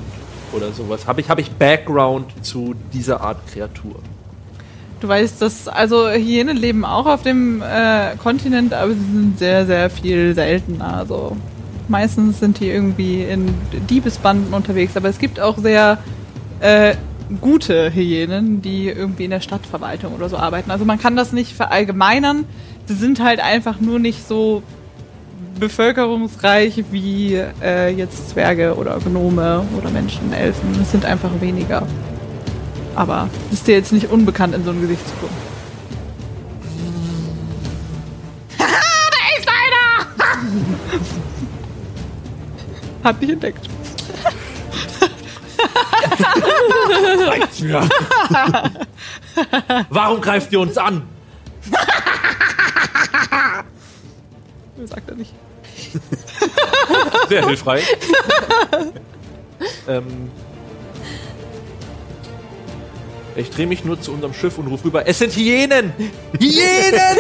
[0.54, 1.06] oder sowas.
[1.06, 3.96] Habe ich, hab ich Background zu dieser Art Kreatur?
[5.02, 9.68] Du weißt, dass also Hyänen leben auch auf dem äh, Kontinent, aber sie sind sehr,
[9.68, 10.98] sehr viel seltener.
[10.98, 11.38] Also
[11.88, 13.54] meistens sind die irgendwie in
[13.90, 15.98] Diebesbanden unterwegs, aber es gibt auch sehr
[16.60, 16.96] äh,
[17.40, 20.72] gute Hyänen, die irgendwie in der Stadtverwaltung oder so arbeiten.
[20.72, 22.46] Also man kann das nicht verallgemeinern.
[22.86, 24.64] Sie sind halt einfach nur nicht so
[25.60, 30.78] bevölkerungsreich wie äh, jetzt Zwerge oder Gnome oder Menschen, Elfen.
[30.82, 31.88] Es sind einfach weniger.
[32.96, 35.06] Aber ist dir jetzt nicht unbekannt, in so ein Gesicht
[43.04, 43.70] Hat dich entdeckt.
[49.90, 51.08] Warum greift ihr uns an?
[54.86, 55.34] Sagt er nicht.
[57.30, 57.86] Sehr hilfreich.
[59.88, 60.32] ähm,
[63.36, 65.94] ich drehe mich nur zu unserem Schiff und rufe rüber: Es sind Hyänen!
[66.40, 67.18] Hyänen!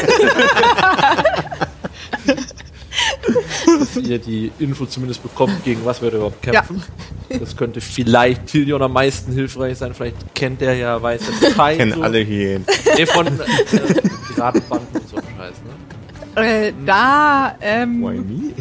[3.79, 6.81] Dass ihr die Info zumindest bekommt, gegen was wir da überhaupt kämpfen.
[7.29, 9.93] Das könnte vielleicht Tilion am meisten hilfreich sein.
[9.93, 11.77] Vielleicht kennt er ja, weiß er Bescheid.
[11.77, 12.01] Kennen so.
[12.01, 12.65] alle Hyänen.
[12.97, 13.31] Nee, von äh,
[14.27, 15.55] Piratenbanden und so Scheiß,
[16.35, 16.43] ne?
[16.43, 18.53] Äh, da, ähm, Why me?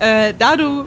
[0.00, 0.84] äh, da du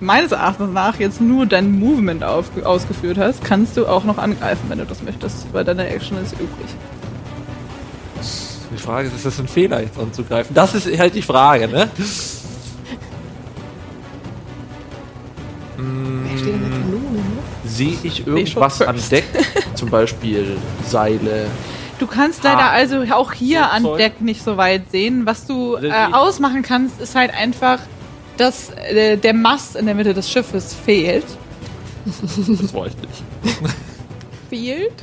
[0.00, 4.62] meines Erachtens nach jetzt nur dein Movement auf, ausgeführt hast, kannst du auch noch angreifen,
[4.68, 6.48] wenn du das möchtest, weil deine Action ist übrig.
[8.72, 10.54] Die Frage ist, ist das ein Fehler, jetzt anzugreifen?
[10.54, 11.90] Das ist halt die Frage, ne?
[15.76, 17.22] Wer steht denn jetzt Blumen, ne?
[17.64, 18.96] Sehe ich irgendwas an.
[19.10, 19.24] Deck?
[19.74, 20.56] Zum Beispiel
[20.86, 21.46] Seile.
[21.98, 22.70] Du kannst leider Ah.
[22.70, 23.98] also auch hier So an Zeug.
[23.98, 25.26] Deck nicht so weit sehen.
[25.26, 27.78] Was du Das äh, ausmachen kannst, ist halt einfach,
[28.36, 31.26] dass äh, der Mast in der Mitte des Schiffes fehlt.
[32.06, 33.08] Das wollte ich
[33.52, 33.58] nicht.
[34.48, 34.94] Fehlt?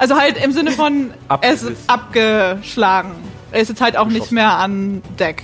[0.00, 3.10] Also halt im Sinne von, er ist abgeschlagen.
[3.52, 5.42] Er ist jetzt halt auch nicht mehr an Deck.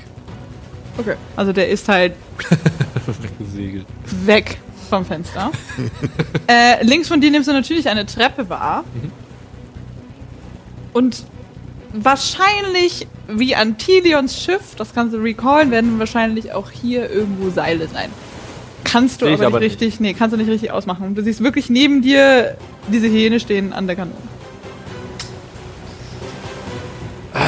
[0.96, 1.16] Okay.
[1.36, 2.14] Also der ist halt
[3.20, 3.84] Weggesegelt.
[4.24, 4.56] weg
[4.88, 5.52] vom Fenster.
[6.46, 8.84] äh, links von dir nimmst du natürlich eine Treppe wahr.
[10.94, 11.24] Und
[11.92, 17.88] wahrscheinlich, wie an Tilions Schiff, das kannst du recallen, werden wahrscheinlich auch hier irgendwo Seile
[17.88, 18.08] sein.
[18.84, 21.14] Kannst du aber, aber nicht richtig, nee, kannst du nicht richtig ausmachen.
[21.14, 22.56] Du siehst wirklich neben dir
[22.88, 24.16] diese Hyäne stehen an der Kanone.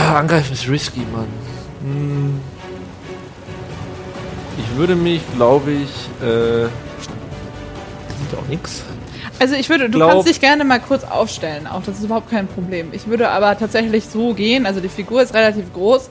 [0.09, 1.27] Ah, Angreifen ist risky, Mann.
[1.83, 2.40] Hm.
[4.59, 6.62] Ich würde mich, glaube ich, äh.
[6.64, 8.85] Sieht auch nix.
[9.38, 12.31] Also ich würde, du Glaub- kannst dich gerne mal kurz aufstellen, auch das ist überhaupt
[12.31, 12.88] kein Problem.
[12.92, 16.09] Ich würde aber tatsächlich so gehen, also die Figur ist relativ groß,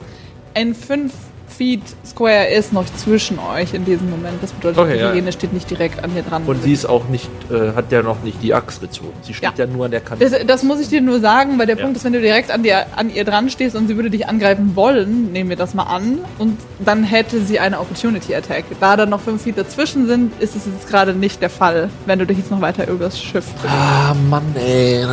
[0.54, 1.12] ein 5
[1.58, 4.40] Feet Square ist noch zwischen euch in diesem Moment.
[4.40, 5.32] Das bedeutet, Okay, die ja.
[5.32, 6.44] Steht nicht direkt an dir dran.
[6.46, 9.12] Und sie ist auch nicht, äh, hat ja noch nicht die Axt gezogen.
[9.22, 9.70] Sie steht ja, Ja.
[9.70, 10.24] nur an der Kante.
[10.30, 11.82] das, das muss ich dir nur sagen, weil der Ja.
[11.82, 14.28] Punkt ist, wenn du direkt an, dir, an ihr dran stehst und sie würde dich
[14.28, 18.64] angreifen wollen, nehmen wir das mal an, und dann hätte sie eine Opportunity Attack.
[18.78, 22.20] Da dann noch 5 Feet dazwischen sind, ist es jetzt gerade nicht der Fall, wenn
[22.20, 23.66] du dich jetzt noch weiter über das Schiff bewegst.
[23.76, 25.04] Ah, Mann, ey.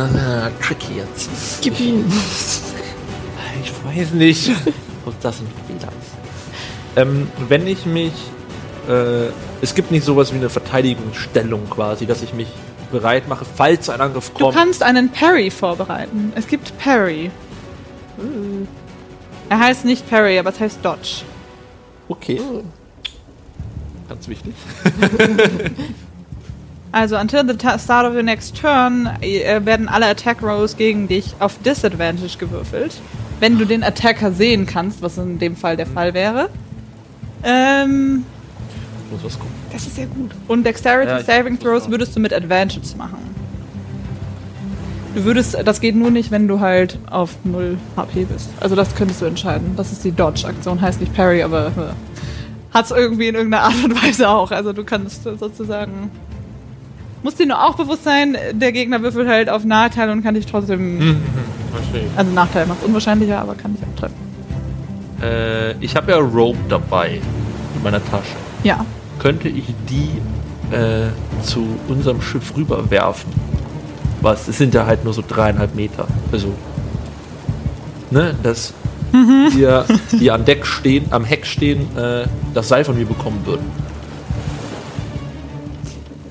[0.62, 1.28] Tricky jetzt.
[1.60, 2.04] Gib ihm.
[3.62, 4.50] Ich weiß nicht,
[5.06, 5.46] ob das ein.
[6.96, 8.12] Ähm, wenn ich mich.
[8.88, 9.28] Äh,
[9.62, 12.48] es gibt nicht sowas wie eine Verteidigungsstellung quasi, dass ich mich
[12.92, 14.56] bereit mache, falls ein Angriff Du kommt.
[14.56, 16.32] kannst einen Parry vorbereiten.
[16.36, 17.30] Es gibt Parry.
[19.48, 21.22] Er heißt nicht Parry, aber es heißt Dodge.
[22.08, 22.40] Okay.
[24.08, 24.54] Ganz wichtig.
[26.92, 31.08] Also, until the ta- start of your next turn äh, werden alle Attack Rolls gegen
[31.08, 32.92] dich auf Disadvantage gewürfelt.
[33.38, 36.48] Wenn du den Attacker sehen kannst, was in dem Fall der Fall wäre.
[37.44, 38.24] Ähm,
[39.06, 39.54] Ich muss was gucken.
[39.72, 40.30] Das ist sehr gut.
[40.48, 43.18] und Dexterity Ja, Saving Throws würdest du mit Advantage machen.
[45.14, 48.50] Du würdest, das geht nur nicht, wenn du halt auf 0 HP bist.
[48.60, 49.72] Also das könntest du entscheiden.
[49.76, 53.82] Das ist die Dodge-Aktion, heißt nicht Parry, aber äh, hat es irgendwie in irgendeiner Art
[53.82, 54.50] und Weise auch.
[54.50, 56.10] Also du kannst sozusagen.
[57.22, 60.44] Muss dir nur auch bewusst sein, der Gegner würfelt halt auf Nachteil und kann dich
[60.46, 61.16] trotzdem.
[61.74, 62.08] Verstehe.
[62.14, 64.14] Also Nachteil macht unwahrscheinlicher, aber kann dich auch treffen.
[65.22, 67.20] Äh, ich habe ja Rope dabei
[67.74, 68.36] in meiner Tasche.
[68.62, 68.84] Ja.
[69.18, 71.08] Könnte ich die äh,
[71.42, 73.32] zu unserem Schiff rüberwerfen?
[74.20, 74.48] Was?
[74.48, 76.06] Es sind ja halt nur so dreieinhalb Meter.
[76.32, 76.52] Also,
[78.10, 78.74] ne, dass
[79.12, 83.64] wir, die an Deck stehen, am Heck stehen, äh, das Seil von mir bekommen würden.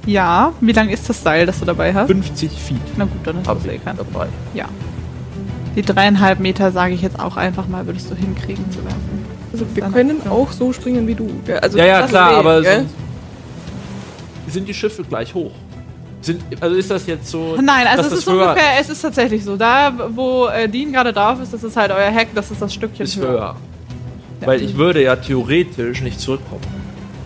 [0.06, 0.54] Ja.
[0.62, 2.08] Wie lang ist das Seil, das du dabei hast?
[2.08, 4.28] 50 Feet Na gut, dann ist das eh kein dabei.
[4.54, 4.66] Ja.
[5.76, 9.26] Die dreieinhalb Meter, sage ich jetzt auch einfach mal, würdest du hinkriegen zu werfen.
[9.52, 11.30] Also wir können auch so springen wie du.
[11.46, 11.60] gell?
[11.60, 12.90] Also Ja, ja, klar, weh, aber sind,
[14.48, 15.52] sind die Schiffe gleich hoch?
[16.22, 17.56] Sind, also ist das jetzt so.
[17.62, 19.56] Nein, also es ist höher, ungefähr, es ist tatsächlich so.
[19.58, 22.74] Da, wo äh, Dean gerade drauf ist, das ist halt euer Hack, das ist das
[22.74, 23.30] Stückchen ist höher.
[23.30, 23.56] höher.
[24.42, 26.64] Weil ich würde ja theoretisch nicht zurückkommen.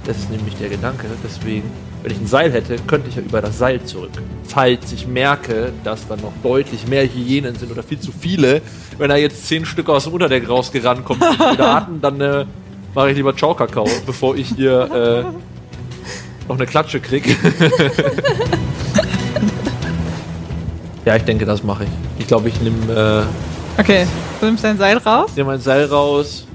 [0.06, 1.06] Das ist nämlich der Gedanke.
[1.24, 1.70] Deswegen,
[2.02, 4.12] wenn ich ein Seil hätte, könnte ich ja über das Seil zurück.
[4.48, 8.62] Falls ich merke, dass da noch deutlich mehr Hyänen sind oder viel zu viele,
[8.98, 11.22] wenn da jetzt zehn Stück aus dem Unterdeck rausgerannt kommen
[11.58, 12.46] hatten, dann äh,
[12.96, 17.24] mache ich lieber Ciao Kakao, bevor ich hier äh, noch eine Klatsche krieg.
[21.06, 21.90] ja, ich denke, das mache ich.
[22.20, 23.26] Ich glaube, ich nehme
[23.78, 24.06] äh, Okay,
[24.40, 25.32] du nimmst dein Seil raus.
[25.38, 26.46] nehme ein Seil raus,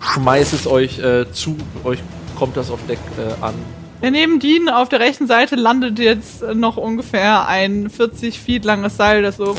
[0.00, 1.98] schmeiß es euch äh, zu, euch
[2.38, 3.54] kommt das auf Deck äh, an.
[4.02, 8.96] Ja, neben Dean auf der rechten Seite landet jetzt noch ungefähr ein 40 Feet langes
[8.96, 9.54] Seil, das so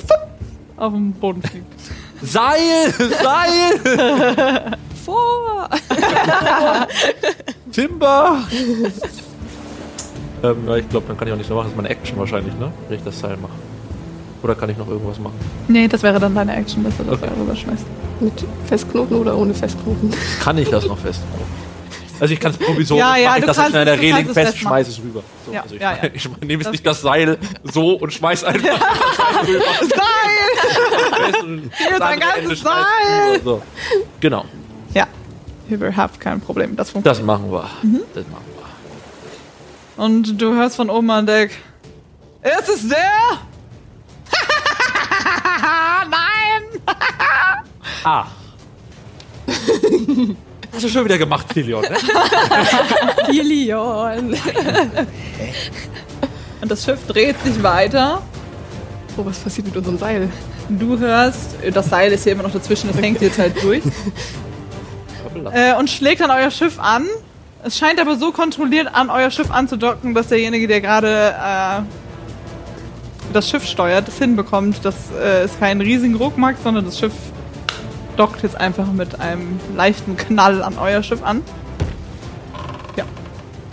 [0.78, 1.66] auf dem Boden fliegt.
[2.24, 2.92] Seil!
[3.22, 4.78] Seil!
[5.06, 5.70] Vor!
[7.72, 8.38] Timber!
[10.44, 11.66] ähm, ja, ich glaube, dann kann ich auch nicht mehr machen.
[11.66, 12.72] Das ist meine Action wahrscheinlich, ne?
[12.88, 13.54] Wenn ich das Seil mache.
[14.44, 15.36] Oder kann ich noch irgendwas machen?
[15.68, 17.28] Nee, das wäre dann deine Action, dass du das Okay.
[17.28, 17.86] Seil rüberschmeißt.
[18.20, 18.34] Mit
[18.66, 20.12] Festknoten oder ohne Festknoten?
[20.44, 21.61] Kann ich das noch festmachen?
[22.22, 24.58] Also ich kann es provisorisch Ja, ja, machen, ich das kannst es- du Reling fest,
[24.60, 25.24] schmeiß es rüber.
[25.44, 26.10] So, Ja, also ich, ja, ja.
[26.14, 29.66] ich nehme jetzt nicht das Seil so und schmeiß einfach das Seil rüber.
[29.90, 31.62] Seil!
[31.78, 33.42] Hier ist ein ganzes Seil!
[33.44, 33.64] So.
[34.20, 34.46] Genau,
[34.94, 35.08] Ja,
[35.68, 36.76] überhaupt kein Problem.
[36.76, 37.20] Das funktioniert.
[37.20, 37.68] das machen wir.
[37.82, 38.02] Mhm.
[38.14, 38.46] Das machen
[39.98, 40.04] wir.
[40.06, 41.58] Und du hörst von oben an Deck.
[42.44, 42.98] Ist es der?
[46.10, 46.82] Nein!
[48.04, 48.26] Ah.
[50.74, 51.98] Hast du schon wieder gemacht, Filion, ne?
[53.26, 54.36] Kilion!
[56.62, 58.22] Und das Schiff dreht sich weiter.
[59.18, 60.30] Oh, was passiert mit unserem Seil?
[60.70, 63.84] Du hörst, das Seil ist hier immer noch dazwischen, das hängt jetzt halt durch.
[65.52, 67.08] äh, und schlägt dann euer Schiff an.
[67.64, 71.82] Es scheint aber so kontrolliert an euer Schiff anzudocken, dass derjenige, der gerade äh,
[73.34, 77.14] das Schiff steuert, es hinbekommt, dass äh, es keinen riesigen Ruck macht, sondern das Schiff
[78.22, 81.42] dockt jetzt einfach mit einem leichten Knall an euer Schiff an.
[82.96, 83.04] Ja,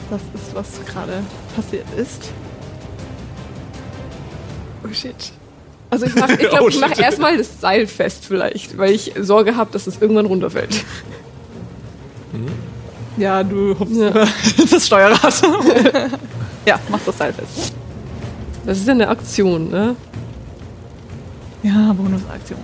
[0.08, 1.22] das ist, was gerade
[1.54, 2.30] passiert ist.
[4.82, 5.32] Oh shit.
[5.90, 9.12] Also ich mach, ich glaube, Oh, ich mach erstmal das Seil fest vielleicht, weil ich
[9.20, 10.82] Sorge habe, dass es irgendwann runterfällt.
[13.18, 14.10] Ja, du hupst Ja.
[14.70, 15.42] das Steuerrad.
[16.64, 17.74] ja, mach das Seil fest.
[18.64, 19.94] Das ist ja eine Aktion, ne?
[21.62, 22.60] Ja, Bonusaktion.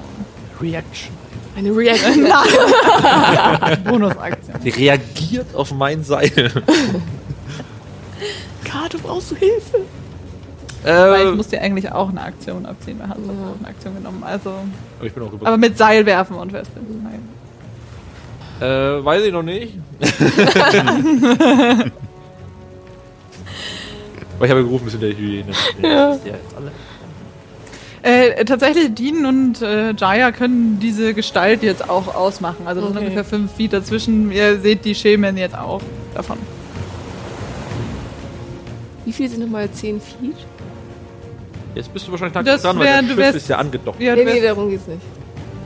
[0.63, 1.24] Reaction.
[1.57, 2.25] Eine Reaction.
[3.85, 4.61] Bonusaktion.
[4.65, 6.31] Die reagiert auf mein Seil.
[8.65, 9.79] Karte, brauchst du Hilfe?
[10.83, 12.99] Weil ich muss dir eigentlich auch eine Aktion abziehen.
[12.99, 14.23] Wir haben auch eine Aktion genommen.
[14.23, 14.51] Also,
[14.99, 15.47] aber ich bin auch über.
[15.47, 17.03] aber mit Seil werfen und festbinden.
[17.05, 17.23] Nein.
[18.61, 19.75] Äh, weiß ich noch nicht.
[24.37, 25.53] Aber ich habe ja gerufen, wir sind der Hyäne.
[25.81, 25.89] Ja.
[25.89, 26.73] Ja, jetzt alle.
[28.07, 32.67] Äh, tatsächlich, Dean und äh, Jaya können diese Gestalt jetzt auch ausmachen.
[32.67, 33.07] Also das sind Okay.
[33.07, 34.31] ungefähr fünf Feet dazwischen.
[34.31, 35.81] Ihr seht die Schemen jetzt auch
[36.15, 36.37] davon.
[39.07, 40.37] Wie viel sind nochmal 10 Feet?
[41.75, 44.01] Jetzt bist du wahrscheinlich Das dran, wär- weil du das wärst- Schiff ist ja angedockt.
[44.01, 45.01] Ja, Nee, nee, darum geht's nicht.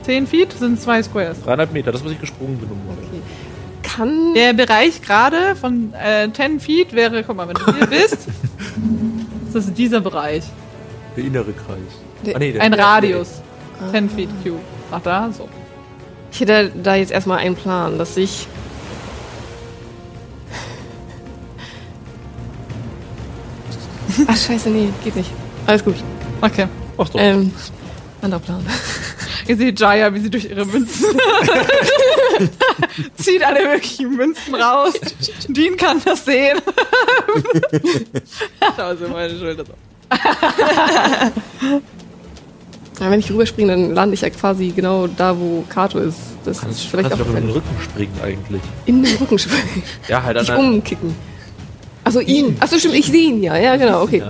[0.03, 1.41] Zehn Feet sind zwei Squares.
[1.43, 2.69] Dreieinhalb Meter, das, was ich gesprungen bin.
[2.71, 3.21] Okay.
[3.83, 4.33] Kann.
[4.33, 8.27] Der Bereich gerade von äh, 10 Feet wäre, guck mal, wenn du hier bist,
[9.53, 10.43] das ist dieser Bereich.
[11.15, 11.77] Der innere Kreis.
[12.25, 13.41] Der- Ah, nee, der- Ein der- Radius.
[13.91, 14.59] 10 Feet Cube.
[14.91, 15.47] Ach da, so.
[16.31, 18.47] Ich hätte da jetzt erstmal einen Plan, dass ich.
[24.27, 25.31] Ach, scheiße, nee, geht nicht.
[25.67, 25.95] Alles gut.
[26.41, 26.67] Okay.
[26.97, 27.19] Ach doch.
[27.19, 27.51] Ähm,
[28.21, 28.65] anderer Plan.
[29.47, 31.05] Ihr seht Jaya, wie sie durch ihre Münzen
[33.15, 34.93] zieht alle möglichen Münzen raus.
[35.47, 36.59] Dean kann das sehen.
[38.77, 39.73] Schau sie meine Schulter so.
[42.99, 46.17] Ja, wenn ich rüberspringe, dann lande ich ja quasi genau da, wo Kato ist.
[46.43, 47.51] Das kannst ist du vielleicht kannst auch doch in den.
[47.51, 48.61] Rücken springen eigentlich.
[48.85, 49.83] in den Rücken springen.
[50.09, 51.15] Ja, halt an der- umkicken.
[52.03, 52.57] Also ihn.
[52.59, 53.55] Achso, stimmt, ich sehe ihn ja.
[53.57, 54.21] Ja, genau, okay.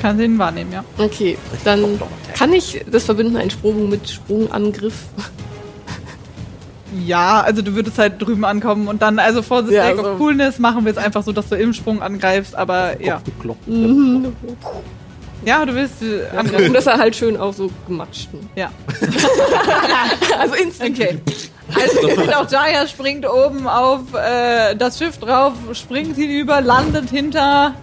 [0.00, 0.84] Kann sie ihn wahrnehmen, ja.
[0.98, 2.00] Okay, dann
[2.36, 4.94] kann ich das verbinden, einen Sprung mit Sprungangriff.
[7.06, 10.10] Ja, also du würdest halt drüben ankommen und dann, also for the Ja, sake so.
[10.12, 13.20] of coolness, machen wir es einfach so, dass du im Sprung angreifst, aber ja.
[13.24, 13.66] Gekloppt.
[15.44, 16.72] Ja, du willst äh, Und angreifen.
[16.72, 18.40] das er halt schön auch so gematschten.
[18.56, 18.70] Ja.
[20.38, 20.90] Also instant.
[20.98, 21.18] Okay.
[21.74, 27.74] Also auch Jaya springt oben auf äh, das Schiff drauf, springt hinüber, landet hinter,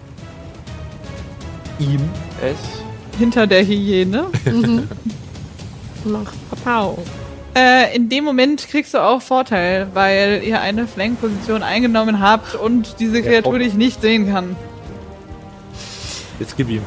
[1.80, 2.02] Ihm
[2.43, 3.17] es.
[3.19, 4.26] hinter der Hyäne.
[6.06, 6.97] Mach Papau.
[7.56, 13.00] Äh, in dem Moment kriegst du auch Vorteil, weil ihr eine Flankposition eingenommen habt und
[13.00, 13.58] diese Kreatur auch.
[13.58, 14.56] dich nicht sehen kann.
[16.40, 16.84] Jetzt gib ihm.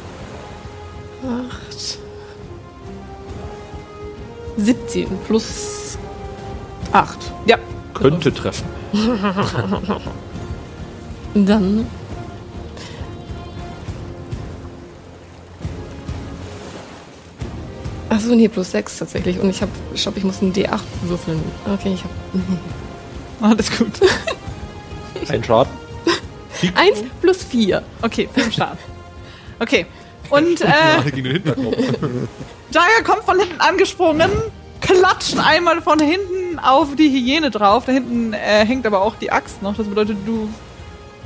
[4.57, 5.97] 17 plus
[6.91, 7.17] 8.
[7.45, 7.57] Ja.
[7.93, 8.65] Könnte treffen.
[11.35, 11.85] dann.
[18.25, 19.39] Achso, nee, plus 6 tatsächlich.
[19.39, 21.39] Und ich habe, ich glaube, ich muss einen D8 würfeln.
[21.71, 22.13] Okay, ich habe.
[23.53, 23.91] Alles gut.
[25.29, 25.71] Ein Schaden.
[26.73, 27.83] 1 plus 4.
[28.01, 28.79] Okay, fünf Schaden.
[29.59, 29.85] Okay.
[30.31, 30.67] Und äh.
[32.71, 34.31] Jaya kommt von hinten angesprungen,
[34.81, 37.83] klatscht einmal von hinten auf die Hyäne drauf.
[37.85, 39.77] Da hinten äh, hängt aber auch die Axt noch.
[39.77, 40.49] Das bedeutet, du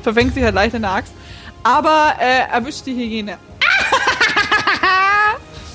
[0.04, 1.14] verfängst dich halt leicht in der Axt.
[1.64, 3.38] Aber äh, erwischt die Hyäne.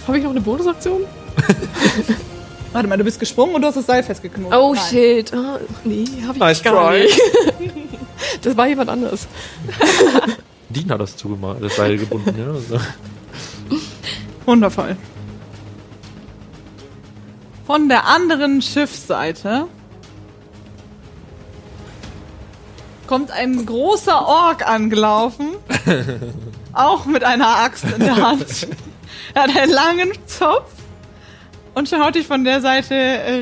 [0.07, 1.03] Habe ich noch eine Bonusaktion?
[2.73, 4.59] Warte mal, du bist gesprungen und du hast das Seil festgeknotet.
[4.59, 4.85] Oh Nein.
[4.91, 5.33] shit.
[5.33, 7.01] Ah, nee, habe ich Nice gar try.
[7.03, 7.21] nicht.
[8.43, 9.27] das war jemand anders.
[10.69, 12.49] Dean hat das zugemacht, das Seil gebunden, ja.
[12.53, 12.81] Also.
[14.45, 14.97] Wundervoll.
[17.67, 19.67] Von der anderen Schiffsseite
[23.07, 25.51] kommt ein großer Ork angelaufen.
[26.73, 28.67] auch mit einer Axt in der Hand.
[29.33, 30.71] Er hat einen langen Zopf
[31.75, 32.95] und schaut dich von der Seite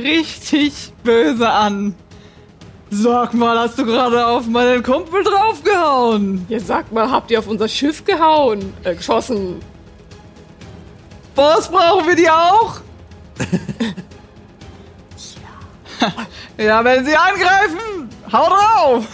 [0.03, 1.95] richtig böse an.
[2.91, 6.45] Sag mal, hast du gerade auf meinen Kumpel draufgehauen?
[6.51, 8.75] Ja, sag mal, habt ihr auf unser Schiff gehauen?
[8.85, 9.61] Äh, geschossen?
[11.35, 12.81] Boss, brauchen wir die auch?
[16.59, 19.07] ja, wenn sie angreifen, hau drauf!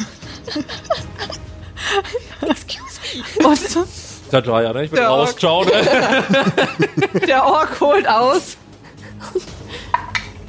[2.40, 3.00] Excuse
[3.38, 3.46] me.
[3.46, 3.58] Und
[4.30, 4.84] Da, ja, ne?
[4.84, 5.40] Ich bin Der raus, Ork.
[5.40, 5.70] ciao, ne?
[7.26, 8.56] der Ork holt aus.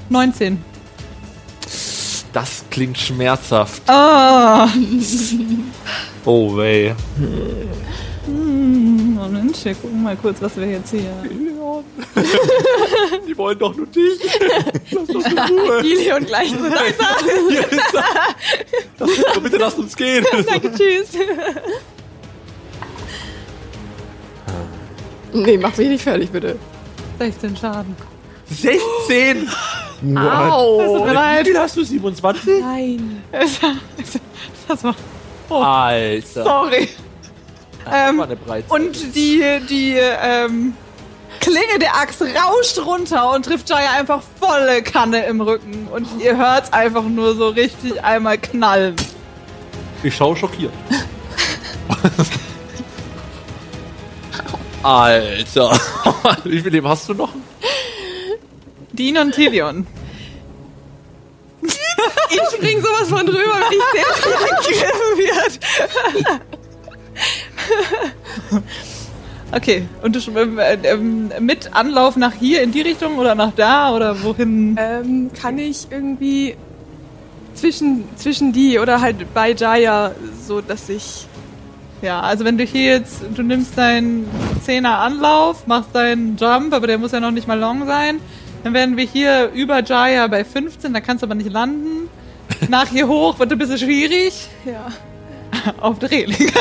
[0.09, 0.61] 19.
[2.33, 3.81] Das klingt schmerzhaft.
[3.87, 4.67] Ah.
[6.25, 6.93] Oh, weh.
[8.27, 11.11] Moment, wir gucken mal kurz, was wir jetzt hier.
[13.27, 14.19] Die wollen doch nur dich.
[14.91, 15.79] Lass doch in Ruhe.
[15.83, 16.51] Ilion gleich.
[18.97, 20.25] So, bitte lasst uns gehen.
[20.45, 21.09] Danke, tschüss.
[25.33, 26.57] Nee, mach mich nicht fertig, bitte.
[27.19, 27.95] 16 Schaden.
[28.49, 29.49] 16.
[30.17, 31.05] Au.
[31.05, 31.83] Wie viel hast du?
[31.83, 32.61] 27?
[32.61, 33.23] Nein.
[34.67, 34.95] Das war.
[35.49, 36.43] Alter.
[36.43, 36.89] Sorry.
[37.83, 38.23] Das Ähm.
[38.69, 40.75] Und die, die ähm,
[41.39, 45.87] Klinge der Axt rauscht runter und trifft Jaya einfach volle Kanne im Rücken.
[45.91, 48.95] Und ihr hört's einfach nur so richtig einmal knallen.
[50.03, 50.73] Ich schaue schockiert.
[54.83, 55.71] Alter.
[56.43, 57.33] Wie viel Leben hast du noch?
[58.91, 59.85] Dean und Tilion.
[61.61, 64.05] Ich spring sowas von drüber, wenn ich der
[64.45, 65.59] angegriffen wird.
[69.51, 70.19] Okay, und du
[70.59, 74.75] äh, ähm, mit Anlauf nach hier in die Richtung oder nach da oder wohin?
[74.79, 76.55] Ähm, kann ich irgendwie
[77.55, 80.11] zwischen, zwischen die oder halt bei Jaya,
[80.45, 81.25] so dass ich.
[82.01, 84.25] Ja, also wenn du hier jetzt, du nimmst deinen
[84.65, 88.19] 10er Anlauf, machst deinen Jump, aber der muss ja noch nicht mal long sein.
[88.63, 92.09] Dann werden wir hier über Jaya bei 15, da kannst du aber nicht landen.
[92.69, 94.47] Nach hier hoch wird ein bisschen schwierig.
[94.65, 94.87] Ja.
[95.81, 96.37] Auf der Reling.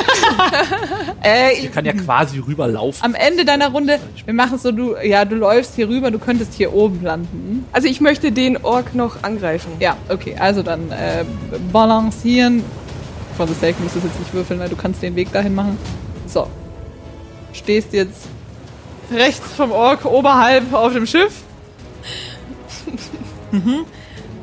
[1.22, 3.04] äh, Ich kann ja quasi rüberlaufen.
[3.04, 6.54] am Ende deiner Runde, wir machen so, du, ja, du läufst hier rüber, du könntest
[6.54, 7.64] hier oben landen.
[7.72, 9.70] Also ich möchte den Ork noch angreifen.
[9.78, 11.24] Ja, okay, also dann äh,
[11.72, 12.64] balancieren.
[13.38, 15.54] For the sake musst du es jetzt nicht würfeln, weil du kannst den Weg dahin
[15.54, 15.78] machen.
[16.26, 16.48] So.
[17.52, 18.26] Stehst jetzt
[19.12, 21.32] rechts vom Ork oberhalb auf dem Schiff.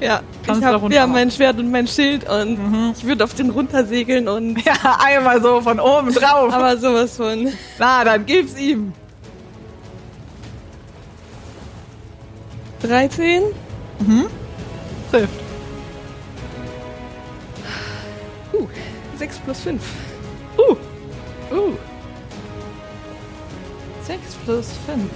[0.02, 3.50] Ja, Kannst ich habe ja mein Schwert und mein Schild und ich würde auf den
[3.50, 4.58] runtersegeln und.
[4.66, 6.54] Ja, einmal so von oben drauf.
[6.54, 7.48] Aber sowas von.
[7.80, 8.92] Na, dann gib's ihm.
[12.82, 13.44] 13?
[15.10, 15.45] Trifft.
[19.46, 19.82] Plus 5.
[20.58, 20.76] Uh,
[21.52, 21.78] Uh.
[24.04, 25.12] 6 plus 5.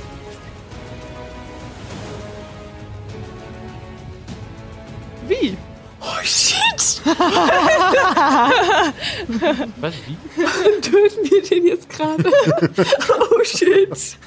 [5.28, 5.58] Wie?
[6.02, 7.02] Oh shit!
[9.78, 10.18] Was, wie?
[10.82, 12.24] Töten wir den jetzt gerade?
[13.32, 14.18] oh shit!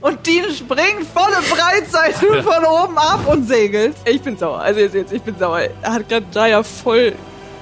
[0.00, 3.96] Und Dean springt volle Breitseite von oben ab und segelt.
[4.04, 4.60] Ich bin sauer.
[4.60, 5.60] Also jetzt, jetzt ich bin sauer.
[5.82, 7.14] Er hat gerade Jaya voll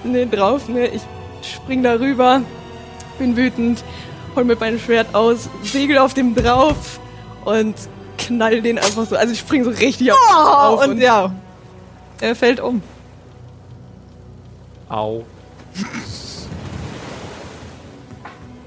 [0.04, 0.88] ne, drauf, ne?
[0.88, 1.02] Ich
[1.42, 2.42] spring da rüber,
[3.18, 3.82] bin wütend,
[4.34, 7.00] hol mir mein Schwert aus, segel auf dem drauf
[7.44, 7.74] und
[8.18, 9.16] knall den einfach so.
[9.16, 11.32] Also ich spring so richtig auf, Oh, auf und ja,
[12.20, 12.82] er fällt um.
[14.88, 15.24] Au.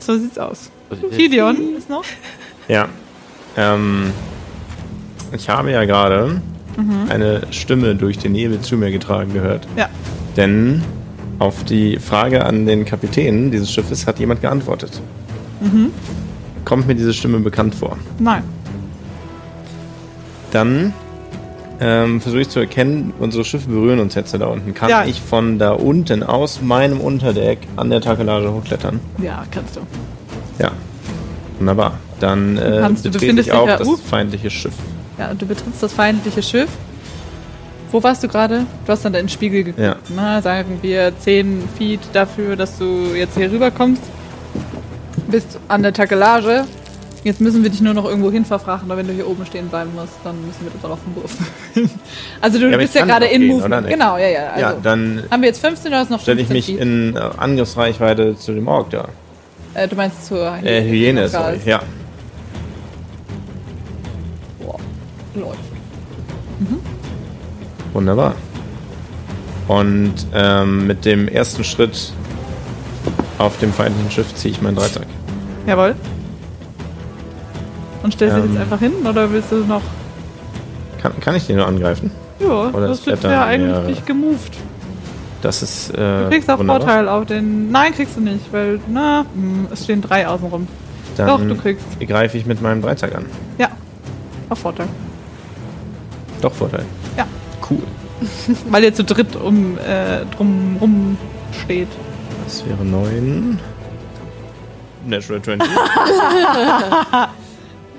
[0.02, 0.72] So sieht's aus.
[1.16, 2.04] Gideon ist noch.
[2.68, 2.88] Ja.
[3.56, 4.12] Ähm,
[5.32, 6.42] ich habe ja gerade
[7.10, 9.68] eine Stimme durch den Nebel zu mir getragen gehört.
[9.76, 9.90] Ja.
[10.38, 10.84] Denn
[11.40, 15.02] auf die Frage an den Kapitän dieses Schiffes hat jemand geantwortet.
[16.66, 17.98] Kommt mir diese Stimme bekannt vor?
[18.20, 18.44] Nein.
[20.52, 20.94] Dann
[21.80, 24.74] ähm, versuche ich zu erkennen, unsere Schiffe berühren uns jetzt da unten.
[24.74, 25.06] Kann Ja.
[25.06, 29.00] ich von da unten aus meinem Unterdeck an der Takelage hochklettern?
[29.22, 29.82] Ja, kannst du.
[30.60, 30.72] Ja.
[31.58, 31.94] Wunderbar.
[32.20, 33.96] Dann äh, Kannst du, betrete befindest ich auch ja- das uh.
[33.98, 34.74] feindliche Schiff.
[35.18, 36.70] Ja, du betrittst das feindliche Schiff.
[37.92, 38.66] Wo warst du gerade?
[38.86, 39.84] Du hast dann deinen Spiegel geguckt.
[39.84, 39.96] Ja.
[40.16, 44.02] Na, sagen wir 10 Feet dafür, dass du jetzt hier rüberkommst.
[45.28, 46.66] Bist an der Takelage.
[47.24, 49.68] Jetzt müssen wir dich nur noch irgendwo hin verfrachten, aber wenn du hier oben stehen
[49.68, 51.36] bleiben musst, dann müssen wir das auch auf den Wurf.
[52.42, 53.88] also du Ja, bist ja gerade in gehen, Movement.
[53.90, 54.48] Genau, ja, ja.
[54.52, 56.80] Also, ja, dann haben wir jetzt 15 oder ist noch 15 stelle ich mich Feet?
[56.80, 59.10] in äh, Angriffsreichweite zu dem Ork da.
[59.74, 61.60] Äh, du meinst zur Äh, Hyäne, sorry.
[61.66, 61.82] Ja.
[64.64, 64.78] Boah,
[65.36, 65.60] läuft.
[67.94, 68.36] Wunderbar.
[69.68, 72.12] Und ähm, mit dem ersten Schritt
[73.38, 75.06] auf dem feindlichen Schiff ziehe ich meinen Dreizack.
[75.68, 75.96] Jawohl.
[78.04, 78.52] Und stellst dich Ähm.
[78.54, 79.82] jetzt einfach hin oder willst du noch.
[81.02, 82.12] Kann, kann ich den nur angreifen?
[82.40, 84.56] Ja, Oder das ist wird ja eigentlich gemoved.
[85.42, 85.92] Das ist.
[85.92, 86.82] Äh, Du kriegst auch wunderbar.
[86.82, 87.70] Vorteil auf den.
[87.72, 90.68] Nein, kriegst du nicht, weil, na, hm, es stehen drei außen rum.
[91.18, 91.86] Dann Doch, du kriegst.
[92.00, 93.26] greife ich mit meinem Dreizack an.
[93.58, 93.70] Ja.
[94.50, 94.88] Auch Vorteil.
[96.42, 96.86] Doch Vorteil.
[97.70, 97.84] Cool.
[98.70, 101.18] Weil ihr zu dritt um äh, drum rum
[101.64, 101.88] steht.
[102.46, 103.60] Das wäre 9.
[105.06, 105.70] Natural 20.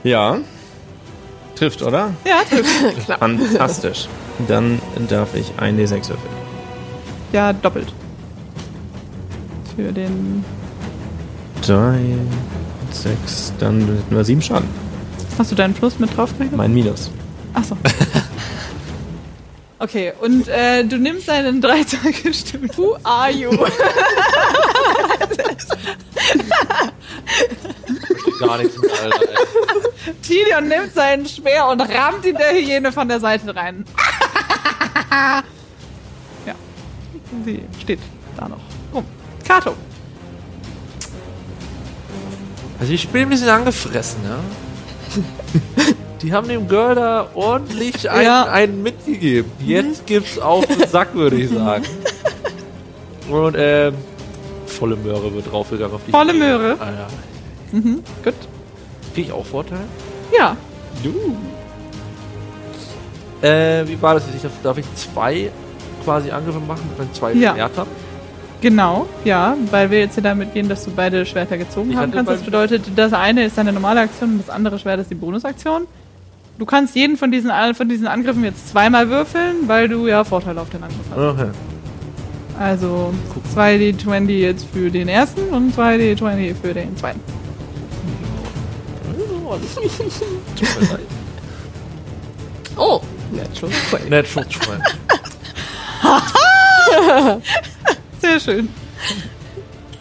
[0.05, 0.39] ja.
[1.55, 2.11] Trifft, oder?
[2.25, 3.13] Ja, trifft.
[3.19, 4.09] Fantastisch.
[4.49, 6.19] Dann darf ich ein D6 würfeln.
[7.33, 7.93] ja, doppelt.
[9.77, 10.45] Für den.
[11.63, 11.99] 3,
[12.93, 14.69] 6, dann hätten wir 7 Schaden.
[15.39, 16.33] Hast du deinen Plus mit drauf?
[16.53, 17.11] Mein Minus.
[17.55, 17.77] Achso.
[19.83, 22.69] Okay, und äh, du nimmst deinen drei Tage Stimme.
[22.77, 23.51] Who are you?
[28.39, 29.23] Gar nichts mit, Alter.
[29.23, 30.15] ey.
[30.21, 33.87] Tilion nimmt seinen Speer und rammt ihn der Hyäne von der Seite rein.
[36.47, 36.55] ja.
[37.47, 38.01] Sie steht
[38.37, 38.61] da noch
[38.93, 39.07] rum.
[39.49, 39.75] Kato.
[42.79, 44.41] Also ich bin ein bisschen angefressen, ja.
[46.23, 48.45] Die haben dem Girl da ordentlich einen, Ja.
[48.45, 49.51] einen mitgegeben.
[49.65, 51.85] Jetzt gibt's auf den Sack, würde ich sagen.
[53.31, 53.95] Und ähm,
[54.67, 56.39] volle Möhre wird draufgegangen auf die Volle Knie.
[56.41, 56.77] Möhre.
[56.79, 57.79] Ah, ja.
[57.79, 58.35] Mhm, gut.
[59.15, 59.79] Krieg ich auch Vorteil?
[60.37, 60.57] Ja.
[63.43, 64.37] Äh, wie war das jetzt?
[64.37, 65.51] Ich darf, darf ich zwei
[66.05, 67.55] quasi Angriffe machen mit meinen zwei Ja.
[67.55, 67.87] Schwertern?
[68.61, 72.13] Genau, ja, weil wir jetzt hier damit gehen, dass du beide Schwerter gezogen Ich haben
[72.13, 72.31] kannst.
[72.31, 75.87] Das bedeutet, das eine ist deine normale Aktion und das andere Schwert ist die Bonusaktion.
[76.61, 80.61] Du kannst jeden von diesen, von diesen Angriffen jetzt zweimal würfeln, weil du ja Vorteile
[80.61, 81.19] auf den Angriff hast.
[81.19, 81.49] Okay.
[82.59, 83.15] Also
[83.57, 87.21] 2d20 jetzt für den ersten und 2d20 für den zweiten.
[92.77, 93.01] Oh,
[93.33, 94.11] natural 20.
[94.11, 94.81] Natural 20.
[98.21, 98.69] Sehr schön.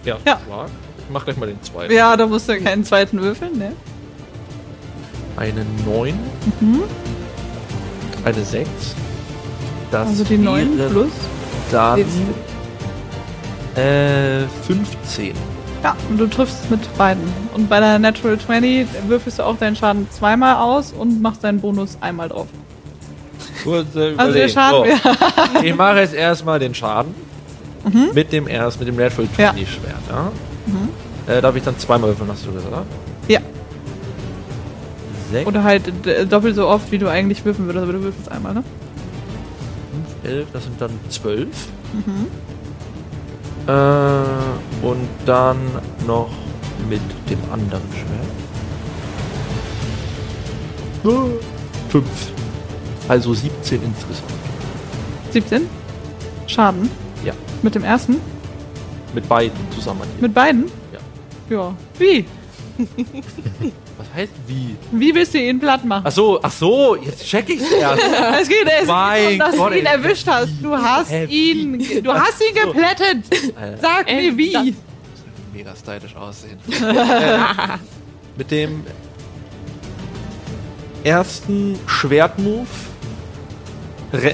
[0.03, 0.39] Ja, Ja.
[0.45, 0.69] stark.
[0.99, 1.93] Ich mach gleich mal den zweiten.
[1.93, 3.71] Ja, da musst du keinen zweiten würfeln, ne?
[5.39, 6.13] Eine 9.
[8.25, 8.69] Eine 6.
[9.89, 11.11] Das Also die 9 wäre plus.
[11.71, 11.99] Dann
[13.75, 15.33] äh, 15.
[15.81, 17.23] Ja, und du triffst mit beiden.
[17.53, 21.61] Und bei der Natural 20 würfelst du auch deinen Schaden zweimal aus und machst deinen
[21.61, 22.47] Bonus einmal drauf.
[23.63, 24.49] Kurz, äh, Also der.
[24.49, 25.09] Schaden So.
[25.63, 27.15] Ich mache jetzt erstmal den Schaden.
[28.13, 29.53] Mit dem erst, mit dem Natural 20 Ja.
[29.67, 31.33] Schwert, ja?
[31.33, 32.85] Äh, darf ich dann zweimal würfeln, hast du gesagt, oder?
[33.29, 33.39] Ja.
[35.31, 38.31] 6, Oder halt äh, doppelt so oft, wie du eigentlich würfeln würdest, aber du würfelst
[38.31, 38.63] einmal, ne?
[40.23, 41.47] 11, das sind dann 12.
[43.67, 43.71] Äh,
[44.85, 45.57] und dann
[46.05, 46.29] noch
[46.89, 48.29] mit dem anderen Schwert.
[51.89, 52.05] 5.
[53.07, 54.29] Also 17 insgesamt.
[55.31, 55.67] 17?
[56.47, 56.89] Schaden?
[57.23, 57.33] Ja.
[57.61, 58.17] Mit dem ersten?
[59.13, 60.07] Mit beiden zusammen.
[60.19, 60.65] Mit beiden?
[60.91, 60.99] Ja.
[61.55, 61.75] Ja.
[61.97, 62.25] Wie?
[64.19, 64.75] Heißt wie?
[64.91, 66.03] Wie willst du ihn platt machen?
[66.05, 68.03] Ach so, ach so, jetzt check ich's erst.
[68.41, 69.93] Es geht, es geht Mein darum, dass Gott, du ihn ey.
[69.93, 70.49] erwischt hast.
[70.61, 73.23] Du hast Hä, ihn, du hast ihn geplättet.
[73.81, 74.51] Sag Äh, mir wie.
[74.51, 74.63] das-
[75.53, 76.57] Mega stylisch aussehen.
[76.69, 77.37] äh,
[78.37, 78.83] mit dem
[81.03, 82.67] ersten Schwertmove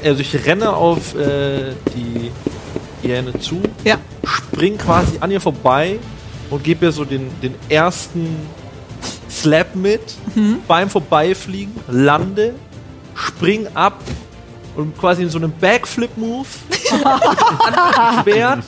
[0.06, 2.32] also ich renne auf äh, die
[3.06, 3.98] Hyäne zu, Ja.
[4.26, 6.00] spring quasi an ihr vorbei
[6.50, 8.38] und gebe ihr so den, den ersten
[9.46, 10.02] Slap mit,
[10.68, 12.56] beim Vorbeifliegen, lande,
[13.14, 14.00] spring ab
[14.76, 16.48] und quasi in so einem Backflip-Move
[18.24, 18.64] Schwert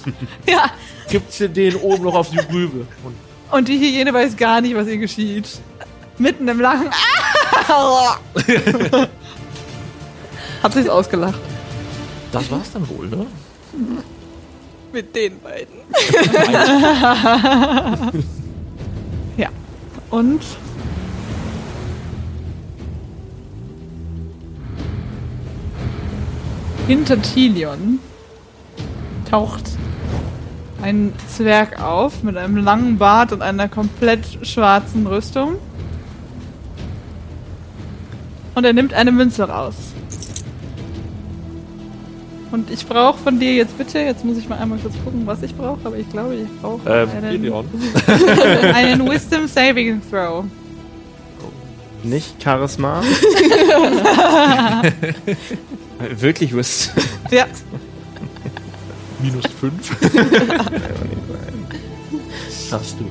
[0.47, 0.65] Ja.
[1.09, 2.85] gibt sie den oben noch auf die Rübe.
[3.03, 3.15] Und
[3.51, 5.47] Und die Hyäne weiß gar nicht, was ihr geschieht.
[6.19, 6.89] Mitten im Lachen.
[10.61, 11.39] Hat sich's ausgelacht.
[12.31, 13.25] das war's dann wohl, ne?
[14.93, 15.73] Mit den beiden.
[19.37, 19.49] Ja.
[20.09, 20.41] Und
[26.87, 27.99] hinter Tilion
[29.29, 29.63] taucht
[30.81, 35.57] ein Zwerg auf mit einem langen Bart und einer komplett schwarzen Rüstung.
[38.55, 39.75] Und er nimmt eine Münze raus.
[42.51, 45.43] Und ich brauche von dir jetzt bitte, jetzt muss ich mal einmal kurz gucken, was
[45.43, 47.53] ich brauche, aber ich glaube, ich brauche Ähm, einen,
[48.73, 50.45] einen Wisdom Saving Throw.
[52.03, 53.01] Nicht Charisma.
[55.99, 56.91] Wirklich Wist.
[57.31, 57.45] Ja,
[59.19, 59.95] Minus 5.
[62.71, 63.05] Hast du.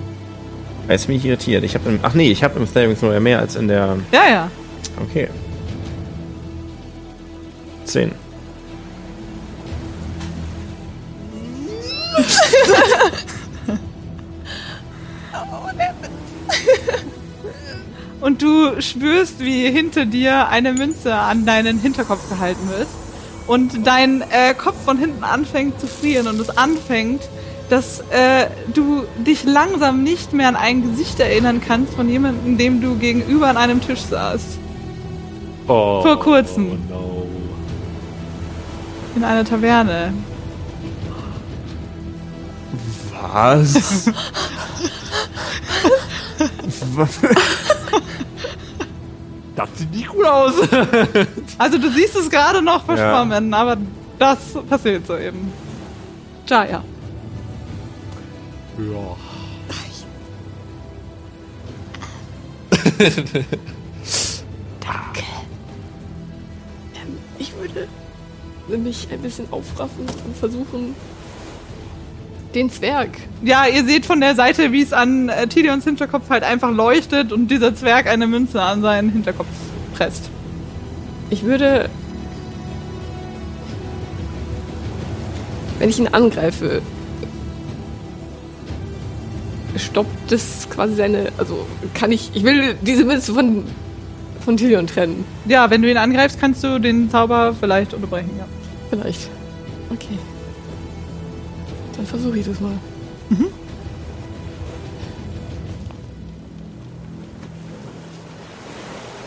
[0.88, 1.64] Er ist mich irritiert.
[1.64, 3.96] Ich habe im, ach nee, ich habe im Saving Throw ja mehr als in der.
[4.12, 4.50] ja, ja.
[5.02, 5.28] Okay.
[7.84, 8.12] 10.
[18.26, 22.88] Und du spürst, wie hinter dir eine Münze an deinen Hinterkopf gehalten wird.
[23.46, 27.22] Und dein äh, Kopf von hinten anfängt zu frieren und es anfängt,
[27.70, 32.80] dass äh, du dich langsam nicht mehr an ein Gesicht erinnern kannst von jemandem, dem
[32.80, 34.58] du gegenüber an einem Tisch saßt.
[35.68, 36.72] Oh, Vor kurzem.
[36.72, 37.26] Oh no.
[39.14, 40.12] In einer Taverne.
[43.32, 44.10] Was?
[49.56, 50.54] Das sieht nicht gut aus.
[51.58, 53.78] Also du siehst es gerade noch verschwommen, aber
[54.18, 54.38] das
[54.68, 55.50] passiert so eben.
[56.46, 56.82] Jaya.
[58.78, 59.16] ja.
[67.38, 70.94] Ich würde mich ein bisschen aufraffen und versuchen,
[72.56, 73.10] den Zwerg.
[73.42, 77.30] Ja, ihr seht von der Seite, wie es an äh, Tilions Hinterkopf halt einfach leuchtet
[77.30, 79.46] und dieser Zwerg eine Münze an seinen Hinterkopf
[79.94, 80.30] presst.
[81.30, 81.88] Ich würde.
[85.78, 86.80] Wenn ich ihn angreife,
[89.76, 91.32] stoppt das quasi seine.
[91.36, 92.30] Also kann ich.
[92.34, 93.64] Ich will diese Münze von,
[94.44, 95.24] von Tilion trennen.
[95.44, 98.46] Ja, wenn du ihn angreifst, kannst du den Zauber vielleicht unterbrechen, ja.
[98.88, 99.28] Vielleicht.
[99.90, 100.18] Okay.
[101.96, 102.72] Dann versuche ich das mal.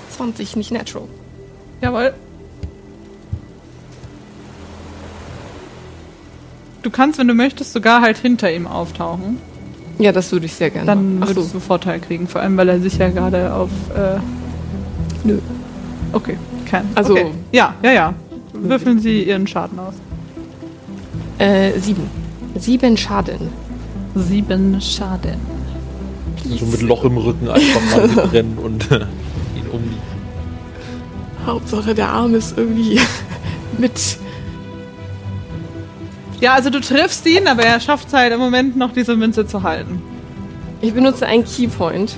[0.09, 1.07] Zwanzig, nicht natural.
[1.81, 2.13] Jawohl.
[6.81, 9.37] Du kannst, wenn du möchtest, sogar halt hinter ihm auftauchen.
[9.97, 10.87] Ja, das würde ich sehr gerne.
[10.87, 11.23] Dann machen.
[11.23, 11.53] Ach würdest so.
[11.55, 13.69] du Vorteil kriegen, vor allem weil er sich ja gerade auf.
[13.95, 14.17] Äh,
[15.25, 15.39] Nö.
[16.13, 16.85] okay, kein.
[16.95, 17.31] Also- Okay.
[17.51, 18.13] Ja, ja, ja.
[18.53, 19.93] Würfeln Sie Ihren Schaden aus.
[21.37, 22.09] Äh, sieben.
[22.59, 23.49] Sieben Schaden.
[24.15, 25.39] Sieben Schaden.
[26.57, 29.05] So mit Loch im Rücken einfach mal mitrennen und äh,
[29.55, 29.83] ihn um.
[31.45, 32.99] Hauptsache der Arm ist irgendwie
[33.77, 34.17] mit.
[36.41, 39.45] Ja, also du triffst ihn, aber er schafft es halt im Moment noch, diese Münze
[39.45, 40.01] zu halten.
[40.81, 42.17] Ich benutze einen Keypoint,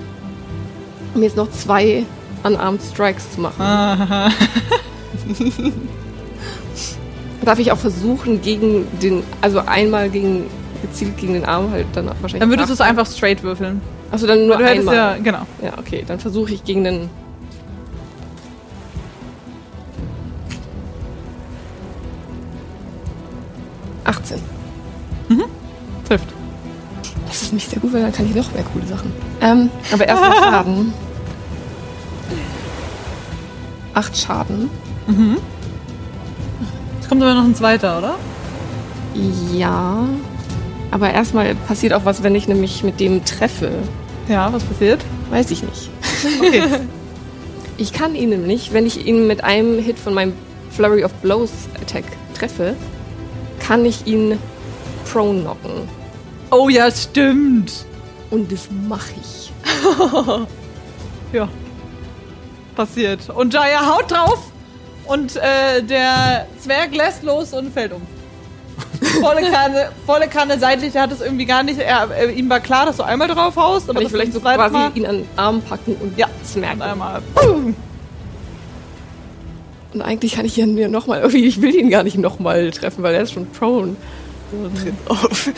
[1.15, 2.03] um jetzt noch zwei
[2.43, 3.61] Unarmed Strikes zu machen.
[3.61, 4.31] Aha.
[7.43, 9.23] Darf ich auch versuchen, gegen den.
[9.41, 10.45] Also einmal gegen.
[10.81, 12.39] gezielt gegen den Arm halt dann wahrscheinlich.
[12.39, 13.81] Dann würdest du es einfach straight würfeln.
[14.11, 14.95] Achso, dann nur du einmal.
[14.95, 15.45] ja, genau.
[15.63, 17.09] Ja, okay, dann versuche ich gegen den.
[24.03, 24.41] Achtzehn.
[26.07, 26.27] Trifft.
[27.27, 29.13] Das ist nicht sehr gut, weil dann kann ich noch mehr coole Sachen.
[29.39, 30.93] Ähm, aber erstmal Schaden.
[33.93, 34.69] Acht Schaden.
[35.07, 35.15] Es
[37.11, 38.15] kommt aber noch ein zweiter, oder?
[39.51, 40.07] Ja.
[40.91, 43.69] Aber erstmal passiert auch was, wenn ich nämlich mit dem treffe.
[44.29, 45.03] Ja, was passiert?
[45.29, 45.89] Weiß ich nicht.
[46.39, 46.63] Okay.
[47.77, 50.33] Ich kann ihn nämlich, wenn ich ihn mit einem Hit von meinem
[50.69, 51.49] Flurry of Blows
[51.81, 52.03] Attack
[52.37, 52.75] treffe,
[53.59, 54.37] kann ich ihn
[55.11, 55.89] prone knocken.
[56.51, 57.85] oh ja, stimmt.
[58.29, 59.51] Und das mache ich.
[61.33, 61.47] Ja.
[62.75, 63.29] Passiert.
[63.31, 64.50] Und Jaya haut drauf
[65.11, 68.01] und äh, der Zwerg lässt los und fällt um.
[69.21, 72.59] volle Kanne, volle Kanne seitlich, der hat es irgendwie gar nicht, er, äh, ihm war
[72.59, 75.27] klar, dass du einmal drauf haust, aber ich vielleicht so quasi Mal- ihn an den
[75.35, 76.27] Arm packen und Ja.
[76.43, 76.81] smacken.
[76.81, 77.21] einmal.
[77.35, 77.75] Boom.
[79.93, 83.03] Und eigentlich kann ich ihn mir nochmal, irgendwie, ich will ihn gar nicht nochmal treffen,
[83.03, 83.95] weil er ist schon prone.
[84.51, 85.49] So, tritt auf.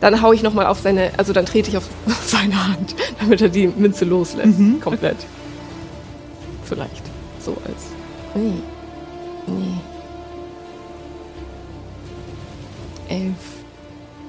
[0.00, 1.88] dann hau ich nochmal auf seine, also dann trete ich auf
[2.26, 4.58] seine Hand, damit er die Münze loslässt.
[4.80, 5.16] Komplett.
[6.64, 7.02] Vielleicht.
[7.40, 7.86] So als.
[8.34, 8.62] Nee.
[9.46, 9.80] Nee.
[13.08, 13.34] Elf.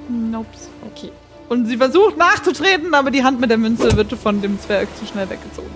[0.10, 0.48] Nope.
[0.92, 1.12] Okay.
[1.50, 5.06] Und sie versucht nachzutreten, aber die Hand mit der Münze wird von dem Zwerg zu
[5.06, 5.72] schnell weggezogen.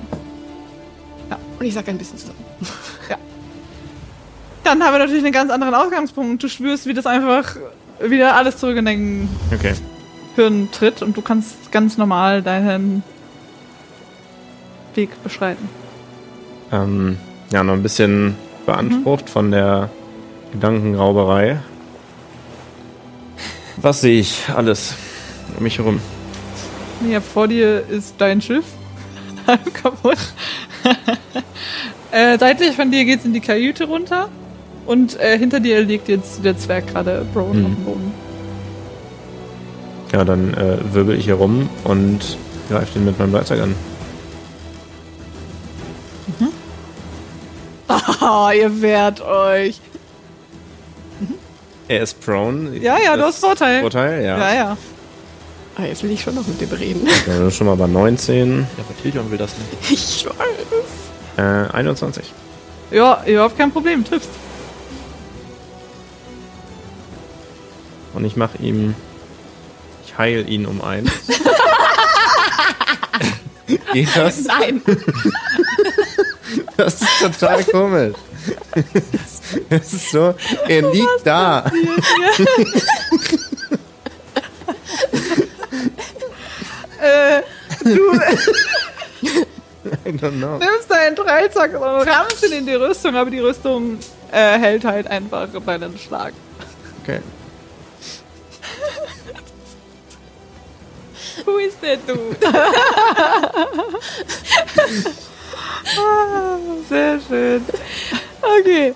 [1.60, 2.44] Und ich sag ein bisschen zusammen.
[4.64, 6.44] Dann haben wir natürlich einen ganz anderen Ausgangspunkt.
[6.44, 7.56] Du spürst, wie das einfach
[8.02, 9.74] wieder alles zurück in dein Okay.
[10.36, 13.02] Hirn tritt und du kannst ganz normal deinen
[14.94, 15.68] Weg beschreiten.
[16.72, 17.18] Ähm,
[17.52, 19.90] ja, noch ein bisschen beansprucht von der
[20.52, 21.60] Gedankenrauberei.
[23.78, 24.96] Was sehe ich alles
[25.58, 26.00] um mich herum?
[27.10, 28.66] Ja, vor dir ist dein Schiff.
[29.48, 30.18] Halb kaputt.
[32.12, 34.30] äh, seitlich von dir geht's in die Kajüte runter.
[34.86, 37.66] Und äh, hinter dir liegt jetzt der Zwerg gerade Brown Mhm.
[37.66, 38.12] auf dem Boden.
[40.14, 42.38] Ja, dann äh, wirbel ich hier rum und
[42.70, 43.76] greife den mit meinem Dreizack an.
[48.20, 49.80] Ah, ihr wehrt euch.
[51.88, 52.78] Er ist prone.
[52.78, 53.82] Ja, ja, du Das hast Vorteil.
[53.82, 54.38] Vorteil, ja.
[54.38, 54.78] Ja, ja.
[55.78, 57.08] Ah, jetzt will ich schon noch mit dem reden.
[57.08, 57.14] ja.
[57.38, 59.92] Dann schon mal bei 19, Ja, aber Tiljon will das nicht.
[59.92, 60.36] Ich weiß.
[61.38, 62.24] äh, 21.
[62.92, 64.30] Ja, überhaupt kein Problem, triffst.
[68.14, 68.96] Und ich mache ihm.
[70.06, 71.12] Ich heil ihn um eins.
[73.94, 74.44] Geht das?
[74.46, 74.82] Nein.
[76.78, 78.16] Das ist total komisch.
[79.70, 80.36] Das ist so,
[80.68, 81.66] er liegt da.
[87.02, 87.42] äh,
[87.84, 88.20] du
[90.06, 90.58] I don't know.
[90.58, 93.98] nimmst deinen Dreizack und rammst ihn in die Rüstung, aber die Rüstung
[94.32, 96.34] äh, hält halt einfach deinen Schlag.
[97.04, 97.22] Okay.
[101.46, 102.38] Who is that dude?
[105.86, 106.58] Ah,
[106.90, 107.66] Sehr schön.
[108.60, 108.94] Okay.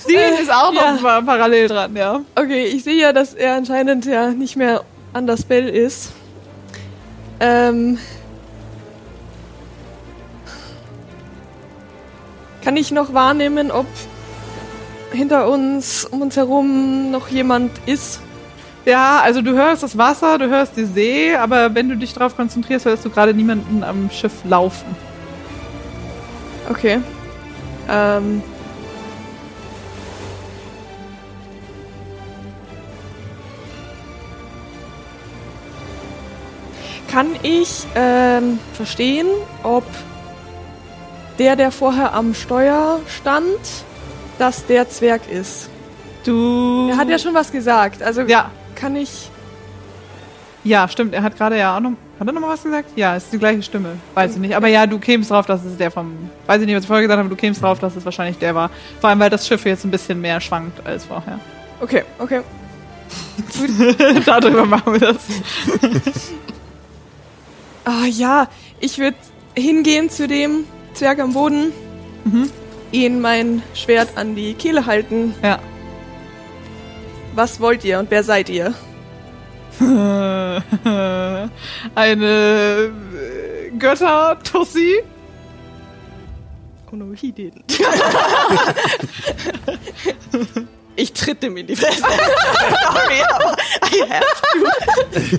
[0.00, 1.00] Steven ist auch noch ja.
[1.00, 2.20] mal parallel dran, ja.
[2.34, 4.82] Okay, ich sehe ja, dass er anscheinend ja nicht mehr
[5.12, 6.12] an das Spell ist.
[7.40, 7.98] Ähm.
[12.64, 13.86] Kann ich noch wahrnehmen, ob
[15.12, 18.20] hinter uns, um uns herum noch jemand ist?
[18.84, 22.36] Ja, also du hörst das Wasser, du hörst die See, aber wenn du dich darauf
[22.36, 25.11] konzentrierst, hörst du gerade niemanden am Schiff laufen.
[26.68, 27.00] Okay.
[27.88, 28.42] Ähm.
[37.10, 39.26] Kann ich ähm, verstehen,
[39.62, 39.84] ob
[41.38, 43.58] der, der vorher am Steuer stand,
[44.38, 45.68] dass der Zwerg ist?
[46.24, 46.88] Du.
[46.90, 48.02] Er hat ja schon was gesagt.
[48.02, 49.30] Also Ja, kann ich.
[50.64, 51.12] ja, stimmt.
[51.12, 51.92] Er hat gerade ja auch noch.
[52.22, 52.90] Hat er noch mal was gesagt?
[52.94, 53.96] Ja, ist die gleiche Stimme.
[54.14, 54.54] Weiß ich nicht.
[54.54, 56.30] Aber ja, du kämst drauf, dass es der vom.
[56.46, 58.38] Weiß ich nicht, was ich vorher gesagt habe, aber du kämst drauf, dass es wahrscheinlich
[58.38, 58.70] der war.
[59.00, 61.40] Vor allem, weil das Schiff jetzt ein bisschen mehr schwankt als vorher.
[61.80, 62.42] Okay, okay.
[64.24, 65.16] Darüber machen wir das.
[67.84, 68.46] Ah ja,
[68.78, 69.16] ich würde
[69.56, 71.72] hingehen zu dem Zwerg am Boden,
[72.92, 75.34] ihn mein Schwert an die Kehle halten.
[75.42, 75.58] Ja.
[77.34, 78.72] Was wollt ihr und wer seid ihr?
[81.94, 82.90] Eine äh,
[83.78, 85.02] Götter-Tussi.
[86.92, 87.62] Oh no, he didn't.
[90.96, 92.02] ich tritt ihm in die Fresse.
[92.02, 93.56] Sorry, aber
[93.90, 94.26] I have
[95.22, 95.38] to.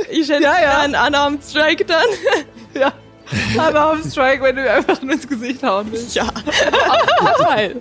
[0.10, 0.78] ich hätte Ja, ja.
[0.80, 2.04] einen Unarmed Strike dann.
[2.74, 2.92] Ja.
[3.58, 6.14] Aber auf Strike, wenn du mir einfach nur ins Gesicht hauen willst.
[6.14, 6.26] Ja.
[7.18, 7.80] Vorteil.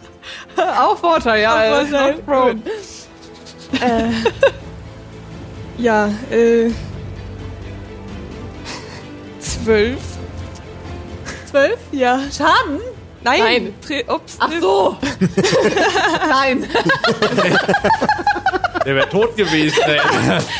[0.55, 1.77] Auch Vorteil, ja.
[1.77, 1.89] Auch ist
[2.25, 2.57] Vorteil,
[3.81, 4.09] äh,
[5.81, 6.69] ja, äh.
[9.39, 9.99] Zwölf.
[11.49, 11.79] Zwölf?
[11.91, 12.19] Ja.
[12.31, 12.79] Schaden?
[13.23, 13.39] Nein.
[13.39, 13.73] Nein.
[13.85, 14.97] Tri ups, Ach so.
[16.29, 16.67] Nein.
[18.85, 19.99] Der wäre tot gewesen, ey.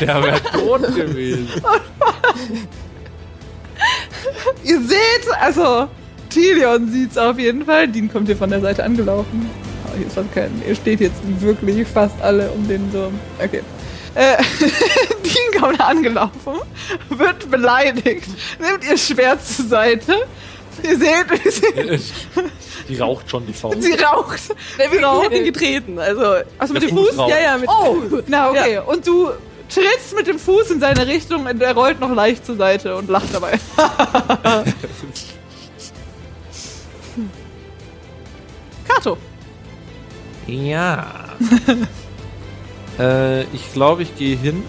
[0.00, 1.48] Der wäre tot gewesen.
[4.64, 5.88] Ihr seht, also,
[6.30, 7.88] Tilion sieht's auf jeden Fall.
[7.88, 9.50] Dean kommt hier von der Seite angelaufen.
[9.86, 10.62] Aber hier ist fast kein.
[10.66, 13.12] Ihr steht jetzt wirklich fast alle um den so.
[13.42, 13.62] Okay.
[14.14, 14.36] Äh,
[15.24, 16.52] Dean kommt angelaufen,
[17.10, 18.28] wird beleidigt,
[18.60, 20.14] nimmt ihr Schwert zur Seite.
[20.82, 22.10] Ihr seht, wie sie,
[22.88, 23.80] Die raucht schon, die Faust.
[23.82, 24.40] sie raucht.
[24.78, 25.98] Der hab ihn getreten.
[25.98, 27.30] Also, Also mit dem Fuß raucht.
[27.30, 28.22] ja, ja, mit Oh, dem Fuß.
[28.26, 28.80] na okay.
[28.84, 29.30] Und du
[29.74, 33.08] trittst mit dem Fuß in seine Richtung und er rollt noch leicht zur Seite und
[33.10, 33.58] lacht dabei.
[38.88, 39.16] Kato.
[40.46, 41.06] Ja.
[42.98, 44.62] äh, ich glaube, ich gehe hin.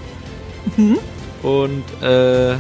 [1.43, 2.55] Und äh,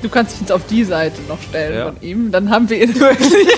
[0.00, 1.86] Du kannst dich jetzt auf die Seite noch stellen Ja.
[1.86, 2.30] von ihm.
[2.30, 3.48] Dann haben wir ihn wirklich.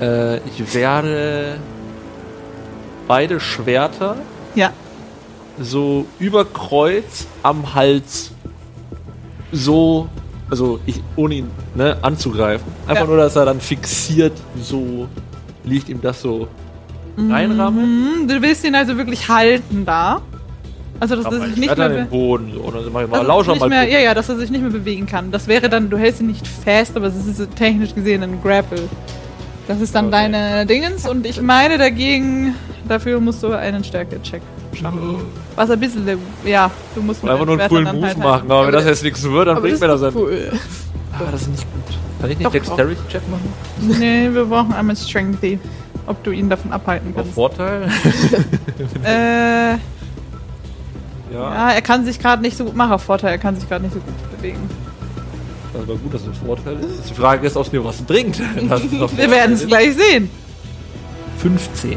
[0.00, 1.58] äh, ich werde
[3.06, 4.16] beide Schwerter
[4.56, 4.72] ja.
[5.60, 8.32] So über Kreuz am Hals
[9.52, 10.08] so,
[10.50, 12.66] also ich, ohne ihn ne, anzugreifen.
[12.86, 13.06] Einfach Ja.
[13.06, 15.08] nur, dass er dann fixiert so
[15.64, 16.48] liegt ihm das so
[17.16, 18.20] reinrammeln.
[18.20, 20.20] Hm, Du willst ihn also wirklich halten da.
[21.00, 23.24] Also, dass er sich nicht mehr, den Boden so, und dann mach ich mal er
[23.24, 25.30] Lauscher mal mehr, ja, ja, dass er sich nicht mehr bewegen kann.
[25.30, 28.88] Das wäre dann, du hältst ihn nicht fest, aber es ist technisch gesehen ein Grapple.
[29.68, 30.32] Das ist dann Okay.
[30.32, 32.54] deine Dingens und ich meine dagegen,
[32.88, 34.42] dafür musst du einen Stärke-Check
[34.74, 35.16] schaffen.
[35.56, 36.06] Was ein bisschen,
[36.44, 38.84] ja, du musst mit Einfach nur einen coolen Move dann halt machen, aber wenn das
[38.84, 40.14] das- jetzt nichts wird, dann Aber bringt das mir das halt.
[40.16, 40.52] cool.
[41.12, 41.98] Ah, das ist nicht gut.
[42.20, 43.52] Kann ich nicht Dexterity-Check machen?
[44.00, 45.58] Nee, wir brauchen einmal Strengthy.
[46.06, 47.34] Ob du ihn davon abhalten Auf kannst.
[47.34, 47.88] Vorteil?
[49.04, 49.78] Äh, ja.
[51.32, 53.84] ja, er kann sich gerade nicht so gut machen auf Vorteil, er kann sich gerade
[53.84, 54.60] nicht so gut bewegen.
[55.74, 57.10] Das war gut, dass es ein Vorteil ist.
[57.10, 58.40] Die Frage ist, ob es mir was bringt.
[58.68, 58.82] Das
[59.16, 60.30] Wir werden es gleich sehen.
[61.38, 61.96] 15.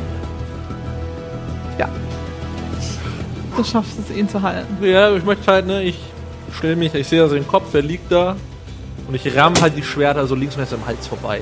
[3.57, 4.77] Du schaffst es, ihn zu halten.
[4.83, 5.99] Ja, ich möchte halt, ne, ich
[6.57, 8.35] stelle mich, ich sehe also den Kopf, der liegt da.
[9.07, 11.41] Und ich ramm halt die Schwerter so links und rechts am Hals vorbei.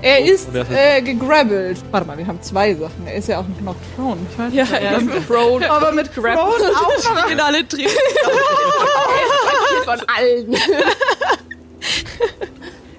[0.00, 1.78] Er ist und er ist- äh, gegrabbelt.
[1.90, 3.06] Warte mal, wir haben zwei Sachen.
[3.06, 4.16] Er ist ja auch ein Knocked Prone.
[4.32, 5.70] Ich weiß Ja, er ist mit Prone.
[5.70, 7.30] aber mit Prone auch noch.
[7.30, 7.86] In alle Dreh.
[9.84, 10.56] Von allen.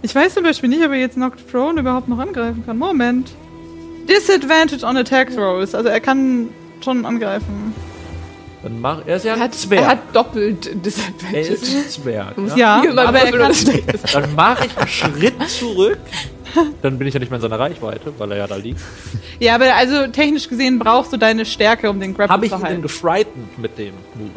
[0.01, 2.77] Ich weiß zum Beispiel nicht, ob er jetzt Knocked Prone überhaupt noch angreifen kann.
[2.77, 3.31] Moment.
[4.07, 5.73] Disadvantage on Attack Throws.
[5.73, 6.49] Also er kann
[6.83, 7.72] schon angreifen.
[8.63, 9.81] Dann mach, er ist ja Er ein hat, Zwerg.
[9.81, 11.39] er hat doppelt er Disadvantage.
[11.39, 12.33] ist ein Zwerg.
[12.55, 12.81] Ja?
[12.83, 13.53] Ja, aber er kann...
[14.13, 15.97] Dann mache ich einen Schritt zurück.
[16.83, 18.79] Dann bin ich ja nicht mehr in seiner Reichweite, weil er ja da liegt.
[19.39, 22.57] Ja, aber also technisch gesehen brauchst du deine Stärke, um den Grapple Habe ich zu
[22.57, 22.81] ihn denn halten.
[22.83, 24.31] gefrightened mit dem Move?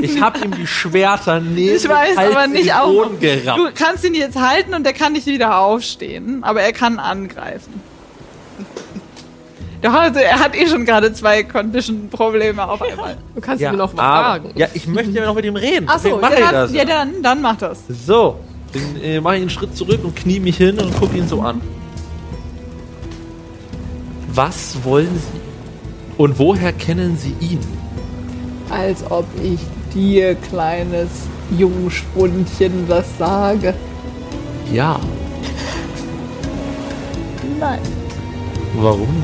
[0.02, 3.10] ich habe ihm die Schwerter neben Ich weiß, den Hals aber in nicht den auch.
[3.20, 3.58] Gerammt.
[3.60, 7.82] Du kannst ihn jetzt halten und er kann nicht wieder aufstehen, aber er kann angreifen.
[9.80, 13.16] Doch, also er hat eh schon gerade zwei Condition-Probleme auf einmal.
[13.34, 14.50] Du kannst ihn noch mal fragen.
[14.56, 15.88] Ja, ich möchte ja noch mit ihm reden.
[15.88, 16.72] Achso, ja, dann, das.
[16.72, 17.84] ja dann, dann mach das.
[18.06, 18.36] So,
[18.72, 21.40] dann äh, mache ich einen Schritt zurück und knie mich hin und gucke ihn so
[21.42, 21.60] an.
[24.32, 25.40] Was wollen Sie?
[26.16, 27.60] Und woher kennen Sie ihn?
[28.70, 29.60] Als ob ich
[29.94, 31.08] dir, kleines
[31.56, 33.74] Jungspundchen, was sage.
[34.72, 34.98] Ja.
[37.58, 37.80] Nein,
[38.80, 39.22] Warum?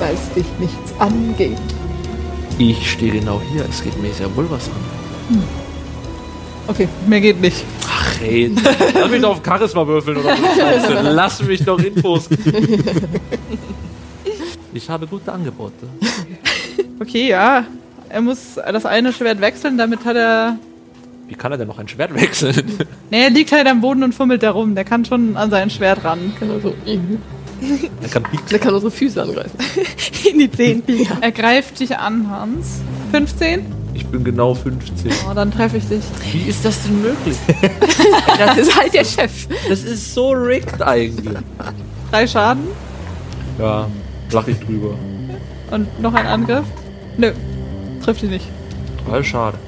[0.00, 1.58] Weil es dich nichts angeht.
[2.58, 3.64] Ich stehe genau hier.
[3.68, 5.42] Es geht mir sehr wohl was an.
[6.66, 7.64] Okay, mehr geht nicht.
[7.86, 8.50] Ach ey,
[8.94, 10.42] lass mich doch auf Charisma würfeln oder so.
[10.42, 11.00] Scheiße.
[11.14, 12.28] Lass mich doch Infos.
[14.72, 15.88] Ich habe gute Angebote.
[17.00, 17.64] Okay, ja.
[18.08, 20.58] Er muss das eine Schwert wechseln, damit hat er.
[21.26, 22.78] Wie kann er denn noch ein Schwert wechseln?
[23.10, 24.76] Nee, er liegt halt am Boden und fummelt da rum.
[24.76, 26.32] Der kann schon an sein Schwert ran.
[26.38, 26.72] Kann also,
[28.02, 28.48] Er kann pieksen.
[28.50, 29.58] der kann unsere Füße angreifen.
[30.30, 30.82] In die Zehen.
[31.20, 32.80] Er greift dich an, Hans.
[33.12, 33.66] 15?
[33.94, 35.10] Ich bin genau 15.
[35.28, 36.02] Oh, dann treffe ich dich.
[36.32, 37.36] Wie ist das denn möglich?
[38.38, 39.46] Das ist halt der Chef.
[39.68, 41.36] Das ist so rigged eigentlich.
[42.10, 42.64] Drei Schaden
[43.58, 43.86] Ja,
[44.32, 44.94] lach ich drüber.
[45.70, 46.64] und noch ein Angriff.
[47.18, 47.32] Nö,
[48.02, 48.46] trifft dich nicht.
[49.04, 49.58] Total schade.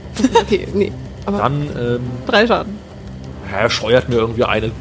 [0.41, 0.91] Okay, nee.
[1.27, 2.79] Aber Dann, ähm, Drei Schaden.
[3.51, 4.71] Er scheuert mir irgendwie eine.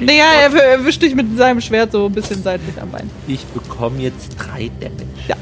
[0.00, 3.08] Naja, er er erwischt dich mit seinem Schwert so ein bisschen seitlich am Bein.
[3.26, 5.40] Ich bekomme jetzt drei Damage.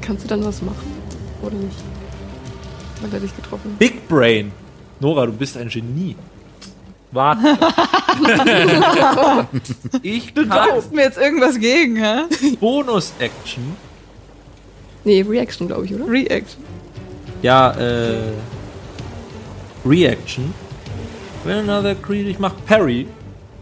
[0.00, 0.92] kannst du dann was machen?
[1.42, 1.76] Oder nicht?
[3.02, 3.76] Hat er dich getroffen?
[3.78, 4.52] Big Brain.
[5.00, 6.16] Nora, du bist ein Genie.
[7.12, 7.42] Warte.
[10.02, 12.22] ich Du kann kommst mir jetzt irgendwas gegen, hä?
[12.60, 13.76] Bonus-Action.
[15.04, 16.08] Nee, Reaction, glaube ich, oder?
[16.08, 16.62] Reaction.
[17.42, 18.32] Ja, äh.
[19.84, 20.52] Reaction.
[21.46, 22.28] When another creature.
[22.28, 23.06] Ich mach Parry.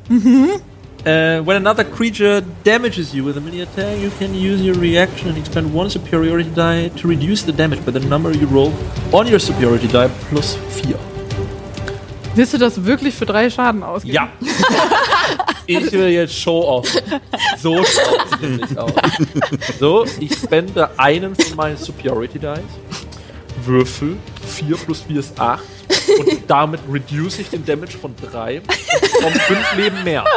[0.09, 0.61] Mhm.
[1.07, 5.29] Uh, when another creature damages you with a melee attack, you can use your reaction
[5.29, 8.73] and expend one superiority die to reduce the damage by the number you roll
[9.13, 10.99] on your superiority die plus 4.
[12.35, 14.15] Willst du das wirklich für drei Schaden ausgeben?
[14.15, 14.29] Ja.
[15.67, 16.87] Ich will jetzt Show-Off.
[17.59, 18.93] So schaut es nämlich aus.
[19.79, 22.61] So, ich spende einen von meinen Superiority Dice,
[23.67, 25.63] würfel, 4 plus 4 ist 8
[26.19, 28.63] und damit reduce ich den Damage von 3
[29.25, 30.25] um 5 Leben mehr.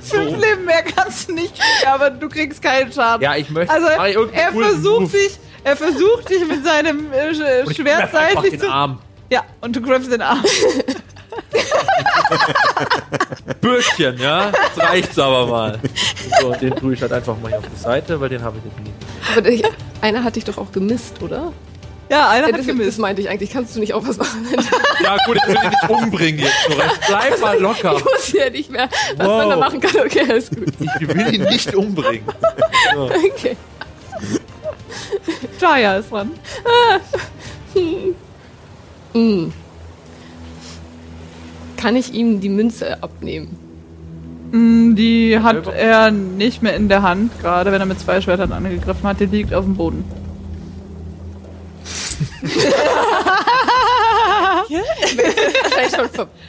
[0.00, 0.36] Fünf So.
[0.36, 3.22] Leben mehr kannst du nicht kriegen, aber du kriegst keinen Schaden.
[3.22, 5.10] Ja, ich möchte Also ich er coolen versucht Move.
[5.12, 8.70] dich, er versucht dich mit seinem äh, Sch- Und ich Schwert seitlich den zu.
[8.70, 8.98] Arm.
[9.30, 10.42] Ja, und du griffst den Arm.
[13.60, 14.46] Bürkchen, ja?
[14.48, 15.78] Jetzt reicht's aber mal.
[16.40, 18.58] So, und den tue ich halt einfach mal hier auf die Seite, weil den habe
[18.58, 18.92] ich nicht nie.
[19.32, 21.52] Aber der, einer hat dich doch auch gemisst, oder?
[22.10, 22.98] Ja, einer Ja, hat das, das gemisst.
[22.98, 23.50] meinte ich eigentlich.
[23.50, 24.46] Kannst du nicht auch was machen?
[25.02, 26.68] Ja, gut, ich will ihn nicht umbringen jetzt.
[26.68, 26.92] Lorenz.
[27.08, 27.94] Bleib mal locker.
[27.98, 29.38] Ich wusste ja nicht mehr, was Wow.
[29.38, 30.00] man da machen kann.
[30.04, 30.66] Okay, alles gut.
[31.00, 32.24] Ich will ihn nicht umbringen.
[32.96, 33.56] Okay.
[35.60, 36.30] Jaya ist dran.
[39.12, 39.52] Hm.
[41.76, 43.58] Kann ich ihm die Münze abnehmen?
[44.52, 48.52] Mm, Die hat er nicht mehr in der Hand, gerade wenn er mit zwei Schwertern
[48.52, 49.20] angegriffen hat.
[49.20, 50.04] Die liegt auf dem Boden.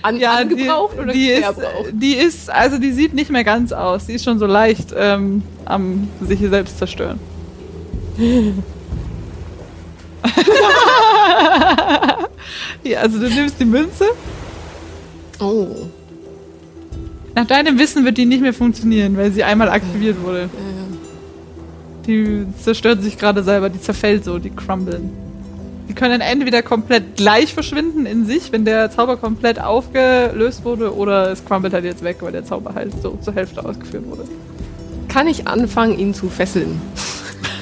[0.01, 1.53] An angebraucht die, oder die ist,
[1.91, 4.05] die ist, also die sieht nicht mehr ganz aus.
[4.05, 7.19] Die ist schon so leicht ähm, am sich selbst zerstören.
[12.83, 14.05] ja, also du nimmst die Münze.
[15.39, 15.67] Oh.
[17.35, 20.49] Nach deinem Wissen wird die nicht mehr funktionieren, weil sie einmal aktiviert wurde.
[22.07, 25.24] Die zerstört sich gerade selber, die zerfällt so, die crumblen.
[25.87, 31.31] Die können entweder komplett gleich verschwinden in sich, wenn der Zauber komplett aufgelöst wurde, oder
[31.31, 34.23] es crumbelt halt jetzt weg, weil der Zauber halt so zur Hälfte ausgeführt wurde.
[35.07, 36.81] Kann ich anfangen, ihn zu fesseln?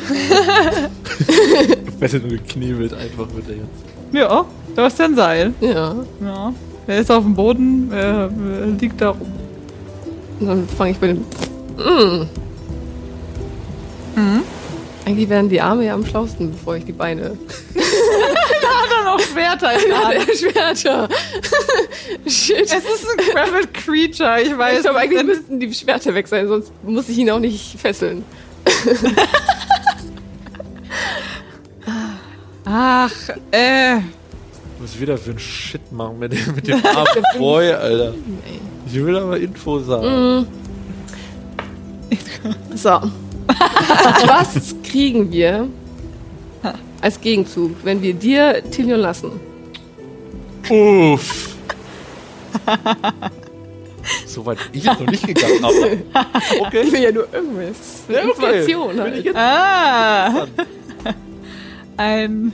[2.00, 3.84] Besser nur geknebelt einfach wird er jetzt.
[4.14, 4.46] Ja,
[4.76, 5.54] da ist ja ein Seil.
[5.60, 5.96] Ja.
[6.22, 6.54] Ja.
[6.88, 9.32] Er ist auf dem Boden, er, er liegt da rum.
[10.40, 11.20] Und dann fange ich bei dem.
[11.78, 12.28] Mm.
[14.16, 14.42] Mhm.
[15.06, 17.38] Eigentlich wären die Arme ja am schlausten, bevor ich die Beine.
[17.74, 20.28] Dann noch Schwerter in der Hand.
[20.28, 21.10] Der Schwerter.
[22.26, 22.62] Shit.
[22.62, 24.78] Es ist ein Gravel Creature, ich weiß.
[24.78, 28.24] ich glaube, eigentlich müssten die Schwerter weg sein, sonst muss ich ihn auch nicht fesseln.
[32.66, 33.12] Ach,
[33.52, 33.98] äh.
[34.80, 38.14] Was wieder für ein Shit machen mit dem, mit dem armen Boy, Alter.
[38.88, 40.48] Ich will aber Infos haben.
[42.76, 43.02] So.
[44.28, 45.68] Was kriegen wir
[47.02, 49.32] als Gegenzug, wenn wir dir Tilion lassen?
[50.70, 51.56] Uff.
[54.26, 56.68] so weit bin ich jetzt noch nicht gegangen, aber.
[56.68, 56.82] Okay.
[56.84, 58.04] Ich will ja nur irgendwas.
[58.08, 58.30] Ja, okay.
[58.30, 59.36] Information halt.
[59.36, 60.48] Ah.
[61.98, 62.54] Ein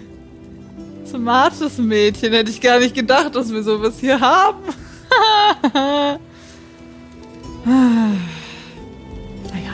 [1.06, 2.34] smartes Mädchen.
[2.34, 4.64] Hätte ich gar nicht gedacht, dass wir sowas hier haben.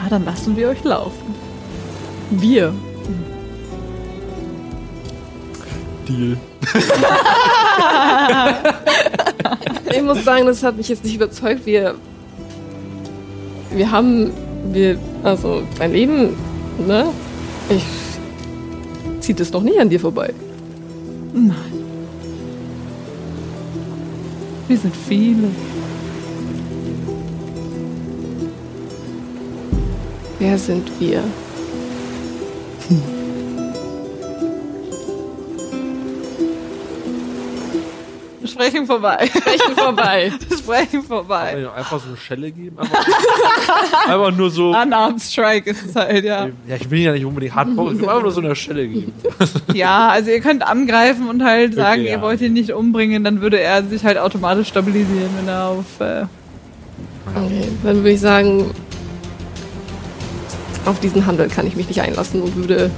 [0.08, 1.34] dann lassen wir euch laufen.
[2.30, 2.72] Wir.
[6.08, 6.36] Deal.
[9.96, 11.64] Ich muss sagen, das hat mich jetzt nicht überzeugt.
[11.64, 11.94] Wir,
[13.70, 14.30] wir haben,
[14.72, 16.36] wir, also dein Leben,
[16.86, 17.06] ne?
[17.70, 17.84] Ich
[19.20, 20.34] zieht es doch nicht an dir vorbei.
[21.32, 21.54] Nein.
[24.68, 25.48] Wir sind viele.
[30.38, 31.22] Wer sind wir?
[38.46, 39.28] Sprechen vorbei.
[39.28, 40.32] Sprechen vorbei.
[40.58, 41.56] Sprechen Kann vorbei.
[41.60, 42.78] ich auch einfach so eine Schelle geben?
[42.78, 44.70] Einfach, einfach nur so.
[44.70, 46.46] Unarmed Strike ist es halt, ja.
[46.66, 48.86] Ja, ich will ihn ja nicht unbedingt hardcore, ich will einfach nur so eine Schelle
[48.86, 49.12] geben.
[49.74, 52.12] Ja, also ihr könnt angreifen und halt sagen, ja.
[52.12, 56.00] ihr wollt ihn nicht umbringen, dann würde er sich halt automatisch stabilisieren, wenn er auf.
[56.00, 56.24] Äh,
[57.34, 58.70] Okay, dann würde ich sagen,
[60.86, 62.90] auf diesen Handel kann ich mich nicht einlassen und würde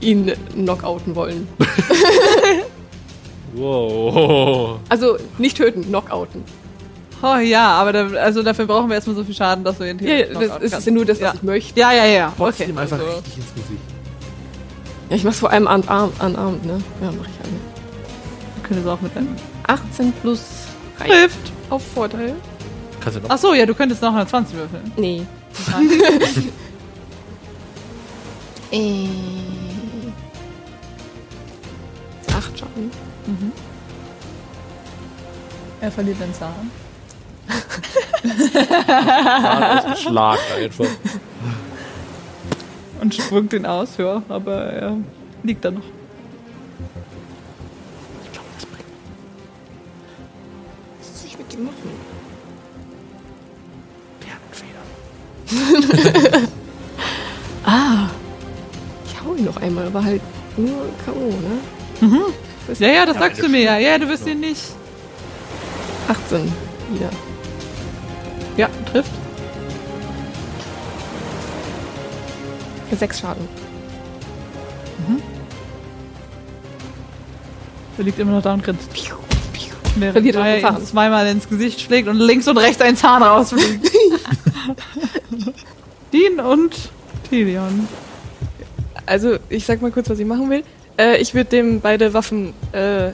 [0.00, 1.46] ihn knockouten wollen.
[3.54, 4.80] Wow.
[4.88, 6.44] Also nicht töten, knockouten.
[7.22, 9.98] oh ja, aber da, also dafür brauchen wir erstmal so viel Schaden, dass du ihn
[9.98, 10.86] Ja, ja, das ist kannst.
[10.86, 11.34] ja nur das, was Ja.
[11.34, 11.80] ich möchte.
[11.80, 12.32] Ja, ja, ja.
[12.38, 12.64] Okay.
[12.68, 13.80] ihm einfach also- richtig ins Gesicht.
[15.08, 16.82] Ja, ich mach's vor allem an Arm, an Arm, ne?
[17.00, 17.52] Ja, mach ich alle.
[18.56, 19.28] Wir können es auch mit einem
[19.66, 20.40] 18 plus
[20.98, 21.52] 3 Trifft.
[21.70, 22.34] auf Vorteil.
[23.00, 23.30] Kannst du noch?
[23.30, 24.92] Ach so, ja, du könntest noch eine 20 würfeln.
[24.96, 25.22] Nee.
[28.72, 29.08] äh.
[32.36, 32.90] Acht Schaden.
[35.80, 36.70] Er verliert den Zahn.
[38.52, 40.86] Zahn ausgeschlagen einfach.
[43.00, 44.96] Und spuckt ihn aus, ja, aber er
[45.42, 45.82] liegt da noch.
[50.98, 52.15] Was soll ich mit dem machen?
[59.66, 60.22] Einmal, aber halt
[60.56, 61.58] nur K.O., ne?
[62.78, 63.78] Ja, ja, das sagst du mir ja.
[63.78, 64.62] Ja, du wirst ihn nicht.
[66.08, 66.52] 18
[66.92, 67.10] wieder.
[68.56, 69.10] Ja, trifft.
[72.98, 73.46] Sechs Schaden.
[77.98, 78.88] Er liegt immer noch da und grinst.
[79.96, 83.90] Während er zweimal ins Gesicht schlägt und links und rechts ein Zahn rausfliegt.
[86.12, 86.90] Dean und
[87.28, 87.88] Tilion.
[89.06, 90.62] Also, ich sag mal kurz, was ich machen will.
[90.98, 93.10] Äh, ich würde dem beide Waffen äh,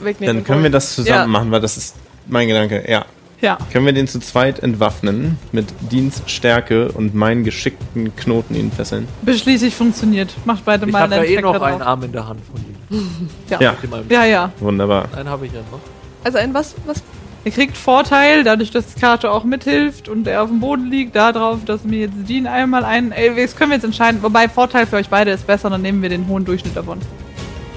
[0.00, 0.36] wegnehmen.
[0.36, 1.26] Dann können wir das zusammen Ja.
[1.26, 1.94] machen, weil das ist
[2.26, 2.84] mein Gedanke.
[2.90, 3.04] Ja.
[3.42, 3.58] Ja.
[3.70, 9.06] Können wir den zu zweit entwaffnen mit Dienststärke und meinen geschickten Knoten ihn fesseln?
[9.22, 10.32] Beschließlich funktioniert.
[10.46, 11.82] Macht beide Ich mal habe ja einen eh noch einen.
[11.82, 12.60] Arm in der Hand von
[12.98, 13.28] ihm.
[13.50, 13.60] Ja.
[13.60, 13.76] Ja.
[13.92, 14.52] Einen- Ja, ja.
[14.58, 15.08] Wunderbar.
[15.14, 15.80] Einen habe ich ja noch.
[16.24, 16.74] Also ein was?
[16.86, 17.02] Was?
[17.46, 21.64] Er kriegt Vorteil, dadurch, dass Kato auch mithilft und er auf dem Boden liegt, darauf,
[21.64, 23.12] dass mir jetzt Dean einmal einen.
[23.12, 24.20] Ey, das können wir jetzt entscheiden.
[24.20, 26.98] Wobei Vorteil für euch beide ist besser, dann nehmen wir den hohen Durchschnitt davon.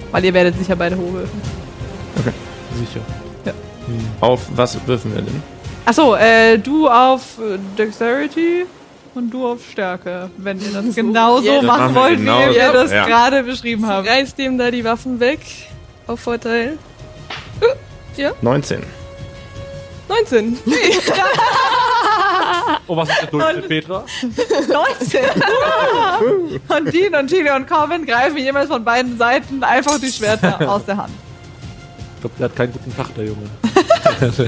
[0.10, 1.42] Weil ihr werdet sicher beide hoch würfeln.
[2.80, 3.02] Sicher.
[4.22, 5.44] Auf was würfen wir denn?
[5.86, 8.66] Achso, äh, du auf äh, Dexterity
[9.14, 12.74] und du auf Stärke, wenn ihr das genauso Ja, das machen wollt, genauso, wie ihr
[12.74, 13.06] das ja.
[13.06, 14.08] gerade beschrieben habt.
[14.08, 15.42] Reißt dem da die Waffen weg.
[16.08, 16.80] Auf Vorteil.
[18.42, 18.99] 19.
[20.10, 20.60] 19.
[22.88, 24.04] Oh, was ist der Durchschnitt, Petra?
[24.22, 25.20] 19.
[26.68, 30.86] und Dean und Chile und Corbin greifen jeweils von beiden Seiten einfach die Schwerter aus
[30.86, 31.14] der Hand.
[32.16, 33.50] Ich glaube, der hat keinen guten Tag, der Junge.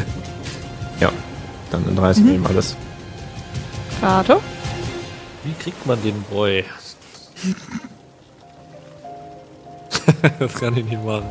[0.99, 1.11] Ja.
[1.71, 2.45] Dann in 30 mhm.
[2.45, 2.75] alles.
[4.01, 4.39] Kato?
[5.43, 6.63] Wie kriegt man den Boy?
[10.39, 11.25] das kann ich nicht machen.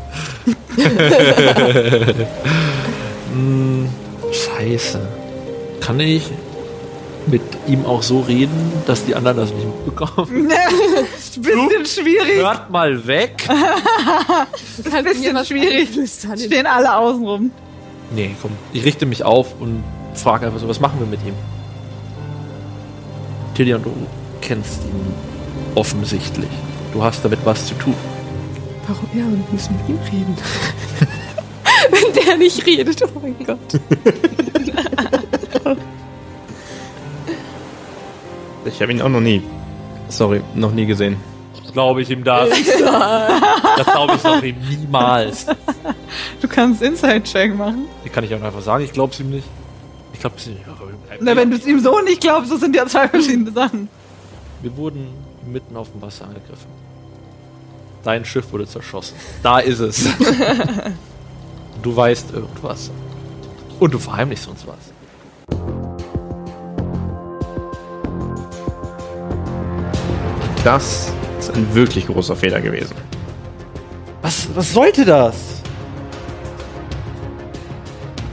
[3.33, 3.89] hm,
[4.33, 5.01] scheiße.
[5.81, 6.31] Kann ich
[7.26, 10.49] mit ihm auch so reden, dass die anderen das nicht mitbekommen?
[11.37, 12.37] Bisschen schwierig.
[12.37, 13.47] Hört mal weg!
[14.76, 15.89] Bisschen schwierig.
[16.37, 17.51] Stehen alle außen rum.
[18.14, 18.53] Nee, komm.
[18.72, 21.35] Ich richte mich auf und frage einfach so, was machen wir mit ihm?
[23.55, 23.93] Tilian, du
[24.41, 25.14] kennst ihn
[25.74, 26.51] offensichtlich.
[26.93, 27.95] Du hast damit was zu tun.
[28.89, 29.09] Warum?
[29.12, 30.37] Ja, wir müssen mit ihm reden.
[32.14, 33.58] Der nicht redet, oh mein Gott.
[38.64, 39.42] Ich habe ihn auch noch nie.
[40.08, 41.16] Sorry, noch nie gesehen.
[41.72, 42.48] Glaube ich ihm das?
[42.48, 45.46] das glaube ich doch ihm niemals.
[46.40, 47.86] Du kannst Inside-Check machen.
[48.04, 49.46] Die kann ich auch einfach sagen, ich glaube es ihm nicht.
[50.12, 50.66] Ich glaube es ihm nicht.
[51.20, 53.88] Na, wenn du es ihm so nicht glaubst, das sind ja zwei verschiedene Sachen.
[54.62, 55.08] Wir wurden
[55.46, 56.68] mitten auf dem Wasser angegriffen.
[58.02, 59.16] Dein Schiff wurde zerschossen.
[59.42, 60.08] Da ist es.
[61.83, 62.91] du weißt irgendwas.
[63.78, 64.93] Und du verheimlichst uns was.
[70.64, 72.95] Das ist ein wirklich großer Fehler gewesen.
[74.20, 75.35] Was, was sollte das?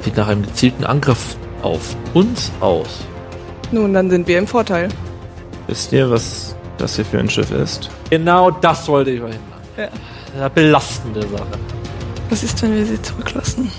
[0.02, 3.06] Sieht nach einem gezielten Angriff auf uns aus.
[3.72, 4.89] Nun, dann sind wir im Vorteil.
[5.68, 7.89] Wisst ihr, was das hier für ein Schiff ist?
[8.10, 9.62] Genau das wollte ich verhindern.
[9.78, 9.89] Ja.
[10.38, 11.76] Eine belastende Sache.
[12.30, 13.71] Was ist, wenn wir sie zurücklassen?